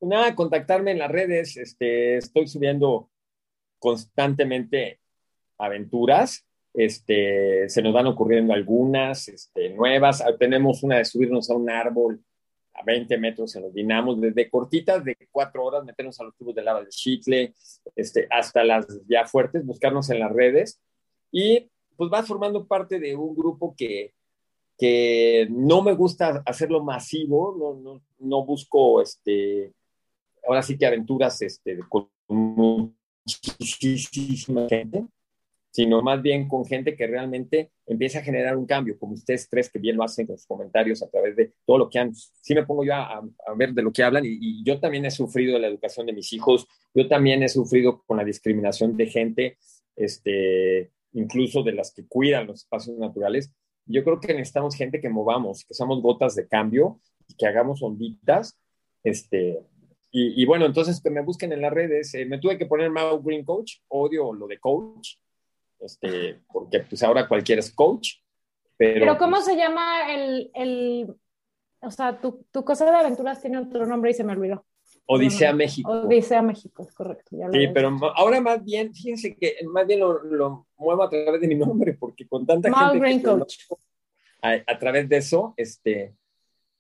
Nada, 0.01 0.35
contactarme 0.35 0.93
en 0.93 0.99
las 0.99 1.11
redes. 1.11 1.57
Este, 1.57 2.17
estoy 2.17 2.47
subiendo 2.47 3.11
constantemente 3.79 5.01
aventuras. 5.59 6.47
Este, 6.75 7.69
se 7.69 7.83
nos 7.83 7.93
van 7.93 8.07
ocurriendo 8.07 8.53
algunas 8.53 9.29
este, 9.29 9.71
nuevas. 9.71 10.21
Ah, 10.21 10.37
tenemos 10.39 10.83
una 10.83 10.99
de 10.99 11.05
subirnos 11.05 11.51
a 11.51 11.55
un 11.55 11.71
árbol 11.71 12.23
a 12.75 12.83
20 12.85 13.19
metros 13.19 13.55
en 13.57 13.63
los 13.63 13.75
dinamos, 13.75 14.21
desde 14.21 14.49
cortitas 14.49 15.05
de 15.05 15.17
cuatro 15.31 15.65
horas, 15.65 15.85
meternos 15.85 16.19
a 16.21 16.25
los 16.25 16.37
tubos 16.37 16.55
de 16.55 16.63
lava 16.63 16.83
de 16.83 16.89
chicle, 16.89 17.55
este, 17.95 18.27
hasta 18.31 18.65
las 18.65 18.87
ya 19.07 19.27
fuertes, 19.27 19.67
buscarnos 19.67 20.09
en 20.11 20.21
las 20.21 20.33
redes. 20.33 20.81
Y 21.31 21.71
pues 21.97 22.11
vas 22.11 22.27
formando 22.27 22.67
parte 22.67 22.99
de 22.99 23.15
un 23.15 23.35
grupo 23.35 23.75
que, 23.77 24.13
que 24.79 25.47
no 25.51 25.83
me 25.83 25.95
gusta 25.95 26.43
hacerlo 26.47 26.83
masivo, 26.83 27.55
no, 27.59 27.75
no, 27.81 28.03
no 28.19 28.45
busco, 28.45 29.01
este, 29.01 29.73
ahora 30.47 30.63
sí 30.63 30.77
que 30.77 30.87
aventuras 30.87 31.41
este, 31.43 31.79
con 31.89 32.09
muchísima 33.25 34.67
gente, 34.69 35.05
sino 35.71 36.03
más 36.03 36.21
bien 36.21 36.49
con 36.49 36.67
gente 36.67 36.95
que 36.97 37.07
realmente 37.07 37.71
empieza 37.87 38.19
a 38.19 38.23
generar 38.23 38.57
un 38.57 38.67
cambio, 38.67 38.99
como 38.99 39.15
ustedes 39.15 39.49
tres 39.49 39.71
que 39.71 39.79
bien 39.79 39.97
lo 39.97 40.05
hacen 40.05 40.27
con 40.27 40.37
sus 40.37 40.47
comentarios 40.47 41.03
a 41.03 41.09
través 41.09 41.35
de 41.35 41.53
todo 41.65 41.79
lo 41.79 41.89
que 41.89 41.99
han, 41.99 42.15
sí 42.15 42.55
me 42.55 42.67
pongo 42.67 42.85
yo 42.85 42.95
a, 42.95 43.23
ver 43.57 43.73
de 43.73 43.83
lo 43.83 43.93
que 43.93 44.03
hablan 44.03 44.25
y, 44.27 44.37
y, 44.41 44.65
yo 44.65 44.81
también 44.81 45.07
he 45.07 45.11
sufrido 45.11 45.59
la 45.59 45.69
educación 45.69 46.07
de 46.07 46.13
mis 46.13 46.33
hijos, 46.33 46.67
yo 46.95 47.09
también 47.09 47.43
he 47.43 47.49
sufrido 47.49 48.03
con 48.07 48.19
la 48.19 48.25
discriminación 48.25 48.97
de 48.97 49.07
gente, 49.07 49.59
este, 49.97 50.91
incluso 51.13 51.63
de 51.63 51.73
las 51.73 51.93
que 51.93 52.07
cuidan 52.07 52.47
los 52.47 52.63
espacios 52.63 52.97
naturales. 52.99 53.53
Yo 53.87 54.05
creo 54.05 54.21
que 54.21 54.35
necesitamos 54.35 54.77
gente 54.77 55.01
que 55.01 55.09
movamos, 55.09 55.65
que 55.65 55.75
seamos 55.75 56.01
gotas 56.03 56.35
de 56.35 56.47
cambio 56.47 57.01
y 57.29 57.35
que 57.35 57.47
hagamos 57.47 57.83
onditas, 57.83 58.59
este, 59.03 59.61
y, 60.15 60.45
bueno, 60.45 60.67
entonces 60.67 61.01
que 61.03 61.09
me 61.09 61.23
busquen 61.23 61.55
en 61.55 61.63
las 61.63 61.73
redes. 61.73 62.13
Eh, 62.13 62.27
me 62.27 62.39
tuve 62.39 62.59
que 62.59 62.67
poner 62.67 62.91
Mau 62.91 63.23
Green 63.23 63.47
Coach, 63.47 63.79
odio 63.89 64.35
lo 64.35 64.47
de 64.47 64.59
coach, 64.59 65.15
este, 65.81 66.43
porque 66.53 66.81
pues 66.81 67.03
ahora 67.03 67.27
cualquiera 67.27 67.61
es 67.61 67.75
coach. 67.75 68.17
Pero, 68.77 69.01
pero 69.01 69.19
¿cómo 69.19 69.37
pues 69.37 69.47
se 69.47 69.57
llama 69.57 70.13
el, 70.13 70.51
el 70.55 71.15
o 71.81 71.91
sea, 71.91 72.21
tu, 72.21 72.45
tu, 72.51 72.63
cosa 72.63 72.85
de 72.85 72.95
aventuras 72.95 73.41
tiene 73.41 73.57
otro 73.57 73.87
nombre 73.87 74.11
y 74.11 74.15
se 74.15 74.23
me 74.23 74.33
olvidó. 74.33 74.67
Odisea 75.07 75.53
México. 75.53 75.91
Odisea 75.91 76.43
México, 76.43 76.85
es 76.87 76.95
correcto. 76.95 77.37
sí, 77.53 77.69
pero 77.75 77.97
ahora 78.15 78.41
más 78.41 78.65
bien, 78.65 78.95
fíjense 78.95 79.37
que 79.37 79.57
más 79.67 79.87
bien 79.87 80.01
lo, 80.01 80.23
lo, 80.25 80.67
muevo 80.79 81.03
a 81.03 81.11
través 81.11 81.41
de 81.41 81.49
mi 81.49 81.55
nombre, 81.57 81.95
porque 81.95 82.27
con 82.27 82.47
tanta 82.47 82.73
gente. 82.73 82.99
Green 82.99 83.23
Coach. 83.23 83.57
A, 84.41 84.55
a, 84.67 84.79
través 84.79 85.09
de 85.09 85.19
eso, 85.19 85.55
este, 85.57 86.15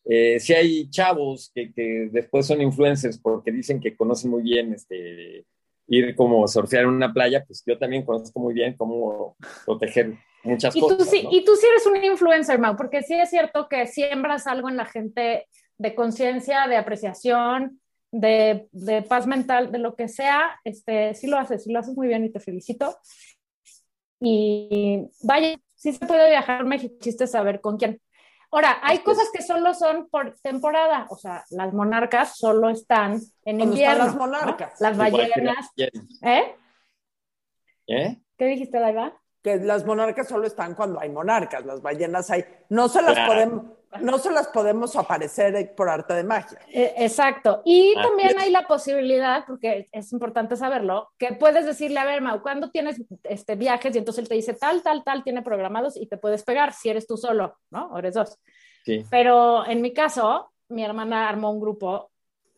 eh, 0.04 0.40
si 0.40 0.52
hay 0.52 0.90
chavos 0.90 1.50
que, 1.54 1.72
que, 1.72 2.08
después 2.10 2.46
son 2.46 2.60
influencers 2.60 3.18
porque 3.18 3.52
dicen 3.52 3.80
que 3.80 3.96
conocen 3.96 4.32
muy 4.32 4.42
bien 4.42 4.74
este, 4.74 5.46
ir 5.86 6.14
como 6.16 6.46
surfear 6.48 6.84
en 6.84 6.90
una 6.90 7.12
playa, 7.12 7.44
pues 7.46 7.62
yo 7.66 7.78
también 7.78 8.04
conozco 8.04 8.40
muy 8.40 8.54
bien 8.54 8.74
cómo 8.76 9.36
proteger 9.64 10.14
muchas 10.42 10.74
y 10.74 10.80
cosas. 10.80 10.98
Tú 10.98 11.04
sí, 11.04 11.26
Y 11.30 11.44
tú 11.44 11.54
sí 11.54 11.66
eres 11.66 11.86
un 11.86 12.02
influencer, 12.04 12.58
Mau, 12.58 12.76
porque 12.76 13.02
sí 13.02 13.14
es 13.14 13.30
cierto 13.30 13.68
que 13.68 13.86
siembras 13.86 14.46
algo 14.46 14.68
en 14.68 14.76
la 14.76 14.86
gente 14.86 15.46
de 15.78 15.94
conciencia, 15.94 16.66
de 16.66 16.76
apreciación, 16.76 17.80
de, 18.12 18.68
de, 18.70 19.02
paz 19.02 19.26
mental, 19.26 19.72
de 19.72 19.78
lo 19.78 19.96
que 19.96 20.06
sea, 20.06 20.60
este, 20.64 21.14
sí 21.14 21.26
lo 21.26 21.38
haces, 21.38 21.64
sí 21.64 21.72
lo 21.72 21.80
haces 21.80 21.96
muy 21.96 22.06
bien 22.06 22.24
y 22.24 22.30
te 22.30 22.38
felicito. 22.38 22.96
Y 24.20 25.08
vaya, 25.22 25.58
sí 25.74 25.92
se 25.92 26.06
puede 26.06 26.30
viajar 26.30 26.60
a 26.60 26.64
México, 26.64 26.94
chiste 27.00 27.26
saber 27.26 27.60
con 27.60 27.78
quién. 27.78 28.00
Ahora, 28.52 28.78
hay 28.82 28.98
cosas 28.98 29.30
que 29.32 29.42
solo 29.42 29.72
son 29.72 30.08
por 30.10 30.38
temporada, 30.42 31.06
o 31.08 31.16
sea, 31.16 31.42
las 31.50 31.72
monarcas 31.72 32.36
solo 32.36 32.68
están 32.68 33.18
en 33.46 33.60
invierno. 33.62 34.04
las 34.04 34.14
monarcas? 34.14 34.78
Las 34.78 34.96
ballenas. 34.96 35.70
¿Eh? 35.76 36.54
¿Eh? 37.86 38.22
¿Qué 38.36 38.44
dijiste, 38.44 38.78
Daiva? 38.78 39.18
Que 39.42 39.56
las 39.56 39.86
monarcas 39.86 40.28
solo 40.28 40.46
están 40.46 40.74
cuando 40.74 41.00
hay 41.00 41.08
monarcas, 41.08 41.64
las 41.64 41.80
ballenas 41.80 42.30
hay. 42.30 42.44
No 42.68 42.88
se 42.88 43.00
las 43.00 43.26
podemos, 43.26 43.64
no 44.00 44.18
se 44.18 44.30
las 44.30 44.48
podemos 44.48 44.96
aparecer 44.96 45.74
por 45.74 45.88
arte 45.88 46.14
de 46.14 46.24
magia. 46.24 46.58
Eh, 46.72 46.94
exacto. 46.98 47.62
Y 47.64 47.94
también 47.94 48.38
hay 48.38 48.50
la 48.50 48.66
posibilidad, 48.66 49.44
porque 49.46 49.88
es 49.92 50.12
importante 50.12 50.56
saberlo, 50.56 51.10
que 51.18 51.34
puedes 51.34 51.66
decirle, 51.66 51.98
a 51.98 52.04
ver, 52.04 52.22
Mau, 52.22 52.40
¿cuándo 52.42 52.70
tienes 52.70 53.02
este, 53.24 53.54
viajes? 53.56 53.94
Y 53.94 53.98
entonces 53.98 54.22
él 54.22 54.28
te 54.28 54.34
dice, 54.34 54.54
tal, 54.54 54.82
tal, 54.82 55.04
tal, 55.04 55.22
tiene 55.22 55.42
programados 55.42 55.96
y 55.96 56.06
te 56.06 56.16
puedes 56.16 56.42
pegar 56.42 56.72
si 56.72 56.88
eres 56.88 57.06
tú 57.06 57.16
solo, 57.16 57.58
¿no? 57.70 57.86
O 57.88 57.98
eres 57.98 58.14
dos. 58.14 58.38
Sí. 58.84 59.04
Pero 59.10 59.66
en 59.66 59.82
mi 59.82 59.92
caso, 59.92 60.52
mi 60.68 60.84
hermana 60.84 61.28
armó 61.28 61.50
un 61.50 61.60
grupo 61.60 62.10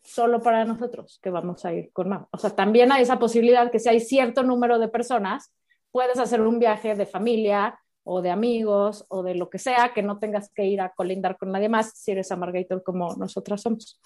solo 0.03 0.41
para 0.41 0.63
nosotros 0.65 1.19
que 1.21 1.29
vamos 1.29 1.65
a 1.65 1.73
ir 1.73 1.91
con 1.91 2.09
Mau. 2.09 2.27
O 2.31 2.37
sea, 2.37 2.51
también 2.51 2.91
hay 2.91 3.03
esa 3.03 3.19
posibilidad 3.19 3.71
que 3.71 3.79
si 3.79 3.89
hay 3.89 3.99
cierto 3.99 4.43
número 4.43 4.79
de 4.79 4.87
personas, 4.87 5.51
puedes 5.91 6.19
hacer 6.19 6.41
un 6.41 6.59
viaje 6.59 6.95
de 6.95 7.05
familia 7.05 7.79
o 8.05 8.21
de 8.21 8.29
amigos 8.29 9.03
o 9.09 9.23
de 9.23 9.35
lo 9.35 9.49
que 9.49 9.57
sea, 9.57 9.91
que 9.93 10.03
no 10.03 10.19
tengas 10.19 10.49
que 10.53 10.63
ir 10.63 10.79
a 10.79 10.93
colindar 10.93 11.37
con 11.37 11.51
nadie 11.51 11.67
más 11.69 11.91
si 11.95 12.11
eres 12.11 12.31
amargator 12.31 12.83
como 12.83 13.15
nosotras 13.15 13.61
somos. 13.61 13.99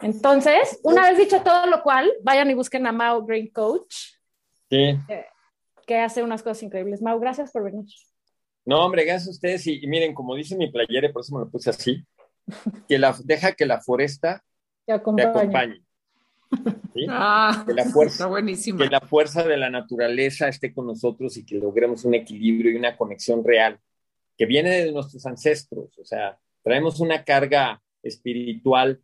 Entonces, 0.00 0.80
una 0.84 1.10
vez 1.10 1.18
dicho 1.18 1.42
todo 1.42 1.66
lo 1.66 1.82
cual, 1.82 2.10
vayan 2.22 2.50
y 2.50 2.54
busquen 2.54 2.86
a 2.86 2.92
Mau 2.92 3.26
Green 3.26 3.50
Coach. 3.50 3.94
Sí. 4.70 4.96
Que, 5.86 5.98
hace 5.98 6.22
unas 6.22 6.42
cosas 6.42 6.62
increíbles. 6.62 7.02
Mau, 7.02 7.18
gracias 7.18 7.50
por 7.50 7.64
venir. 7.64 7.84
No, 8.64 8.84
hombre, 8.84 9.04
gracias 9.04 9.26
a 9.26 9.32
ustedes. 9.32 9.66
Y, 9.66 9.84
miren, 9.88 10.14
como 10.14 10.36
dice 10.36 10.56
mi 10.56 10.70
playera, 10.70 11.12
por 11.12 11.22
eso 11.22 11.34
me 11.34 11.44
lo 11.44 11.50
puse 11.50 11.70
así, 11.70 12.06
que 12.88 12.96
la, 12.96 13.14
deja 13.24 13.52
que 13.52 13.66
la 13.66 13.80
foresta 13.80 14.42
te 14.86 14.92
acompañe. 14.92 15.82
Ah, 17.08 17.64
que, 17.66 17.72
la 17.72 17.84
fuerza, 17.84 18.26
buenísima. 18.26 18.84
que 18.84 18.90
la 18.90 19.00
fuerza 19.00 19.42
de 19.44 19.56
la 19.56 19.70
naturaleza 19.70 20.48
esté 20.48 20.74
con 20.74 20.86
nosotros 20.86 21.36
y 21.36 21.46
que 21.46 21.56
logremos 21.56 22.04
un 22.04 22.14
equilibrio 22.14 22.72
y 22.72 22.76
una 22.76 22.96
conexión 22.96 23.44
real 23.44 23.78
que 24.36 24.46
viene 24.46 24.84
de 24.84 24.92
nuestros 24.92 25.24
ancestros. 25.26 25.96
O 25.98 26.04
sea, 26.04 26.38
traemos 26.62 27.00
una 27.00 27.24
carga 27.24 27.80
espiritual 28.02 29.00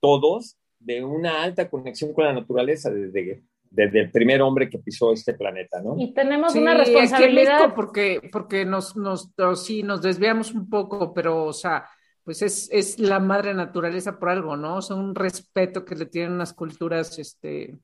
todos 0.00 0.56
de 0.78 1.04
una 1.04 1.42
alta 1.42 1.68
conexión 1.68 2.14
con 2.14 2.24
la 2.24 2.32
naturaleza 2.32 2.90
desde, 2.90 3.42
desde 3.70 4.00
el 4.00 4.10
primer 4.10 4.40
hombre 4.42 4.70
que 4.70 4.78
pisó 4.78 5.12
este 5.12 5.34
planeta, 5.34 5.80
¿no? 5.82 5.96
Y 5.98 6.12
tenemos 6.14 6.54
una 6.54 6.74
responsabilidad. 6.74 7.74
porque, 7.74 8.28
porque 8.32 8.64
nos, 8.64 8.96
nos, 8.96 9.30
sí, 9.56 9.82
nos 9.82 10.02
desviamos 10.02 10.52
un 10.52 10.68
poco, 10.70 11.12
pero, 11.12 11.44
o 11.44 11.52
sea, 11.52 11.86
pues 12.30 12.42
es, 12.42 12.68
es, 12.70 13.00
la 13.00 13.18
madre 13.18 13.54
naturaleza 13.54 14.20
por 14.20 14.28
algo, 14.28 14.56
¿no? 14.56 14.76
O 14.76 14.82
sea, 14.82 14.94
un 14.94 15.16
respeto 15.16 15.84
que 15.84 15.96
le 15.96 16.06
tienen 16.06 16.38
las 16.38 16.52
culturas, 16.52 17.18
este, 17.18 17.76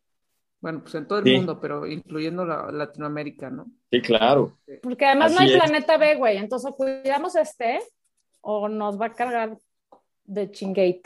Bueno, 0.60 0.82
pues 0.82 0.94
en 0.94 1.08
todo 1.08 1.18
el 1.18 1.24
Sí. 1.24 1.34
mundo, 1.36 1.58
pero 1.60 1.84
incluyendo 1.84 2.44
la, 2.44 2.70
Latinoamérica, 2.70 3.50
¿no? 3.50 3.66
Sí, 3.90 4.00
claro. 4.02 4.56
Porque 4.84 5.04
además 5.04 5.32
no 5.32 5.40
hay 5.40 5.52
es. 5.52 5.58
planeta 5.60 5.96
B, 5.96 6.14
güey. 6.14 6.36
Entonces, 6.36 6.70
o 6.70 6.76
cuidamos 6.76 7.34
este 7.34 7.80
o 8.40 8.68
nos 8.68 9.00
va 9.00 9.06
a 9.06 9.12
cargar 9.12 9.58
de 10.22 10.48
chingate. 10.52 11.02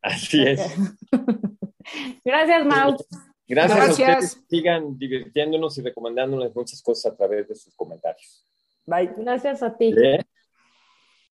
Así 0.00 0.42
es. 0.42 0.74
Gracias, 2.24 2.64
Mau. 2.64 2.96
Gracias, 3.46 3.78
a 3.78 3.84
Gracias. 3.84 4.18
ustedes. 4.24 4.44
Sigan 4.48 4.98
divirtiéndonos 4.98 5.76
y 5.76 5.82
recomendándoles 5.82 6.56
muchas 6.56 6.80
cosas 6.80 7.12
a 7.12 7.16
través 7.16 7.48
de 7.48 7.54
sus 7.54 7.74
comentarios. 7.74 8.46
Bye. 8.86 9.12
Gracias 9.18 9.62
a 9.62 9.76
ti. 9.76 9.94
¿Eh? 9.94 10.24